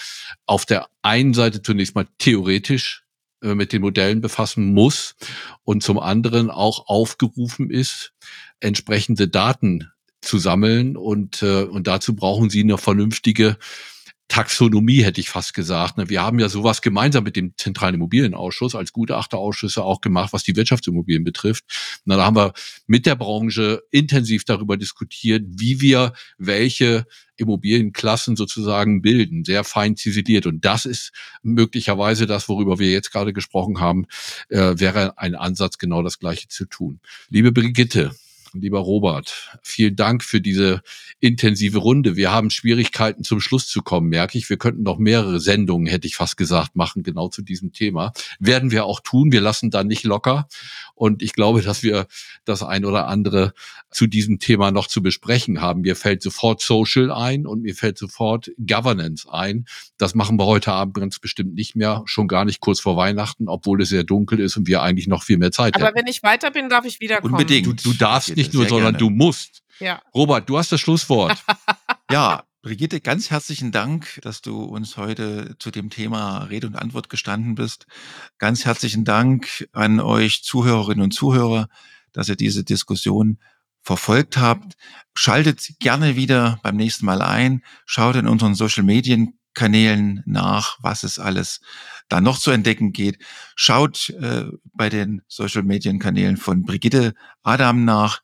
auf 0.46 0.66
der 0.66 0.88
einen 1.02 1.34
Seite 1.34 1.62
zunächst 1.62 1.94
mal 1.94 2.08
theoretisch 2.18 3.04
äh, 3.42 3.54
mit 3.54 3.72
den 3.72 3.82
Modellen 3.82 4.20
befassen 4.20 4.74
muss 4.74 5.14
und 5.64 5.82
zum 5.82 5.98
anderen 5.98 6.50
auch 6.50 6.88
aufgerufen 6.88 7.70
ist, 7.70 8.12
entsprechende 8.60 9.28
Daten 9.28 9.90
zu 10.20 10.38
sammeln 10.38 10.96
und, 10.96 11.42
äh, 11.42 11.62
und 11.62 11.86
dazu 11.86 12.14
brauchen 12.14 12.50
sie 12.50 12.60
eine 12.60 12.78
vernünftige 12.78 13.56
Taxonomie, 14.30 15.02
hätte 15.02 15.20
ich 15.20 15.28
fast 15.28 15.54
gesagt. 15.54 15.98
Ne? 15.98 16.08
Wir 16.08 16.22
haben 16.22 16.38
ja 16.38 16.48
sowas 16.48 16.82
gemeinsam 16.82 17.24
mit 17.24 17.34
dem 17.34 17.52
Zentralen 17.56 17.96
Immobilienausschuss 17.96 18.76
als 18.76 18.92
Gutachterausschüsse 18.92 19.82
auch 19.82 20.00
gemacht, 20.00 20.32
was 20.32 20.44
die 20.44 20.54
Wirtschaftsimmobilien 20.54 21.24
betrifft. 21.24 21.64
Und 22.06 22.16
da 22.16 22.24
haben 22.24 22.36
wir 22.36 22.52
mit 22.86 23.06
der 23.06 23.16
Branche 23.16 23.82
intensiv 23.90 24.44
darüber 24.44 24.76
diskutiert, 24.76 25.42
wie 25.48 25.80
wir 25.80 26.12
welche 26.38 27.06
Immobilienklassen 27.36 28.36
sozusagen 28.36 29.02
bilden, 29.02 29.44
sehr 29.44 29.64
fein 29.64 29.96
ziseliert. 29.96 30.46
Und 30.46 30.64
das 30.64 30.84
ist 30.84 31.10
möglicherweise 31.42 32.26
das, 32.26 32.48
worüber 32.48 32.78
wir 32.78 32.90
jetzt 32.90 33.10
gerade 33.10 33.32
gesprochen 33.32 33.80
haben, 33.80 34.06
äh, 34.48 34.74
wäre 34.76 35.18
ein 35.18 35.34
Ansatz, 35.34 35.76
genau 35.78 36.02
das 36.02 36.20
Gleiche 36.20 36.46
zu 36.46 36.66
tun. 36.66 37.00
Liebe 37.30 37.50
Brigitte, 37.50 38.12
Lieber 38.52 38.80
Robert, 38.80 39.58
vielen 39.62 39.96
Dank 39.96 40.24
für 40.24 40.40
diese 40.40 40.82
intensive 41.20 41.78
Runde. 41.78 42.16
Wir 42.16 42.32
haben 42.32 42.50
Schwierigkeiten 42.50 43.22
zum 43.22 43.40
Schluss 43.40 43.68
zu 43.68 43.82
kommen, 43.82 44.08
merke 44.08 44.38
ich. 44.38 44.50
Wir 44.50 44.56
könnten 44.56 44.82
noch 44.82 44.98
mehrere 44.98 45.38
Sendungen, 45.40 45.86
hätte 45.86 46.06
ich 46.06 46.16
fast 46.16 46.36
gesagt, 46.36 46.74
machen, 46.74 47.02
genau 47.02 47.28
zu 47.28 47.42
diesem 47.42 47.72
Thema. 47.72 48.12
Werden 48.38 48.70
wir 48.70 48.84
auch 48.86 49.00
tun. 49.00 49.32
Wir 49.32 49.40
lassen 49.40 49.70
da 49.70 49.84
nicht 49.84 50.04
locker. 50.04 50.48
Und 50.94 51.22
ich 51.22 51.32
glaube, 51.32 51.62
dass 51.62 51.82
wir 51.82 52.06
das 52.44 52.62
ein 52.62 52.84
oder 52.84 53.06
andere 53.06 53.54
zu 53.90 54.06
diesem 54.06 54.38
Thema 54.38 54.70
noch 54.70 54.86
zu 54.86 55.02
besprechen 55.02 55.60
haben. 55.60 55.80
Mir 55.82 55.96
fällt 55.96 56.22
sofort 56.22 56.60
Social 56.60 57.10
ein 57.10 57.46
und 57.46 57.62
mir 57.62 57.74
fällt 57.74 57.98
sofort 57.98 58.50
Governance 58.58 59.26
ein. 59.30 59.66
Das 59.98 60.14
machen 60.14 60.38
wir 60.38 60.46
heute 60.46 60.72
Abend 60.72 60.94
ganz 60.94 61.18
bestimmt 61.18 61.54
nicht 61.54 61.76
mehr, 61.76 62.02
schon 62.06 62.28
gar 62.28 62.44
nicht 62.44 62.60
kurz 62.60 62.80
vor 62.80 62.96
Weihnachten, 62.96 63.48
obwohl 63.48 63.82
es 63.82 63.88
sehr 63.88 64.04
dunkel 64.04 64.40
ist 64.40 64.56
und 64.56 64.66
wir 64.66 64.82
eigentlich 64.82 65.08
noch 65.08 65.22
viel 65.22 65.38
mehr 65.38 65.52
Zeit 65.52 65.74
haben. 65.74 65.82
Aber 65.82 65.88
hätten. 65.88 66.06
wenn 66.06 66.10
ich 66.10 66.22
weiter 66.22 66.50
bin, 66.50 66.68
darf 66.68 66.84
ich 66.84 67.00
wiederkommen. 67.00 67.34
Unbedingt. 67.34 67.66
Du, 67.66 67.72
du 67.72 67.92
darfst 67.94 68.36
nicht 68.40 68.54
nur, 68.54 68.66
sondern 68.68 68.94
gerne. 68.94 68.98
du 68.98 69.10
musst. 69.10 69.62
Ja. 69.78 70.02
Robert, 70.14 70.48
du 70.48 70.58
hast 70.58 70.72
das 70.72 70.80
Schlusswort. 70.80 71.42
ja, 72.10 72.44
Brigitte, 72.62 73.00
ganz 73.00 73.30
herzlichen 73.30 73.72
Dank, 73.72 74.20
dass 74.22 74.42
du 74.42 74.62
uns 74.62 74.98
heute 74.98 75.56
zu 75.58 75.70
dem 75.70 75.88
Thema 75.88 76.44
Rede 76.44 76.66
und 76.66 76.76
Antwort 76.76 77.08
gestanden 77.08 77.54
bist. 77.54 77.86
Ganz 78.36 78.66
herzlichen 78.66 79.04
Dank 79.04 79.66
an 79.72 79.98
euch 79.98 80.42
Zuhörerinnen 80.42 81.02
und 81.02 81.12
Zuhörer, 81.12 81.68
dass 82.12 82.28
ihr 82.28 82.36
diese 82.36 82.62
Diskussion 82.62 83.38
verfolgt 83.80 84.36
habt. 84.36 84.74
Schaltet 85.14 85.66
gerne 85.80 86.16
wieder 86.16 86.60
beim 86.62 86.76
nächsten 86.76 87.06
Mal 87.06 87.22
ein. 87.22 87.62
Schaut 87.86 88.16
in 88.16 88.26
unseren 88.28 88.54
Social 88.54 88.84
Medien 88.84 89.39
Kanälen 89.54 90.22
nach, 90.26 90.78
was 90.80 91.02
es 91.02 91.18
alles 91.18 91.60
da 92.08 92.20
noch 92.20 92.38
zu 92.38 92.50
entdecken 92.50 92.92
geht. 92.92 93.18
Schaut 93.56 94.10
äh, 94.10 94.44
bei 94.72 94.88
den 94.88 95.22
Social 95.28 95.62
Medien 95.62 95.98
Kanälen 95.98 96.36
von 96.36 96.62
Brigitte 96.62 97.14
Adam 97.42 97.84
nach. 97.84 98.20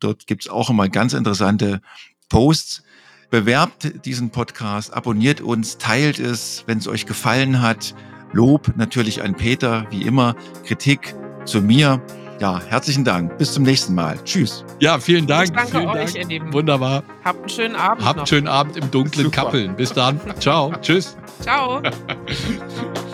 Dort 0.00 0.26
gibt's 0.26 0.48
auch 0.48 0.70
immer 0.70 0.88
ganz 0.88 1.12
interessante 1.12 1.80
Posts. 2.28 2.82
Bewerbt 3.30 4.06
diesen 4.06 4.30
Podcast, 4.30 4.94
abonniert 4.94 5.40
uns, 5.40 5.76
teilt 5.76 6.18
es, 6.18 6.64
wenn 6.66 6.78
es 6.78 6.88
euch 6.88 7.04
gefallen 7.04 7.60
hat. 7.60 7.94
Lob 8.32 8.74
natürlich 8.76 9.22
an 9.22 9.36
Peter, 9.36 9.86
wie 9.90 10.02
immer, 10.02 10.34
Kritik 10.64 11.14
zu 11.44 11.60
mir. 11.60 12.02
Ja, 12.40 12.60
herzlichen 12.68 13.04
Dank. 13.04 13.36
Bis 13.38 13.52
zum 13.52 13.64
nächsten 13.64 13.94
Mal. 13.94 14.16
Tschüss. 14.24 14.64
Ja, 14.78 14.98
vielen 14.98 15.26
Dank. 15.26 15.46
Ich 15.50 15.56
danke 15.56 15.70
vielen 15.72 15.88
euch, 15.88 16.12
Dank. 16.12 16.16
ihr 16.16 16.26
Lieben. 16.26 16.52
Wunderbar. 16.52 17.02
Habt 17.24 17.40
einen 17.40 17.48
schönen 17.48 17.76
Abend. 17.76 18.04
Habt 18.04 18.18
einen 18.18 18.26
schönen 18.26 18.48
Abend 18.48 18.76
im 18.76 18.90
dunklen 18.90 19.24
Super. 19.26 19.42
Kappeln. 19.44 19.74
Bis 19.76 19.92
dann. 19.92 20.20
Ciao. 20.38 20.72
Tschüss. 20.80 21.16
Ciao. 21.40 21.82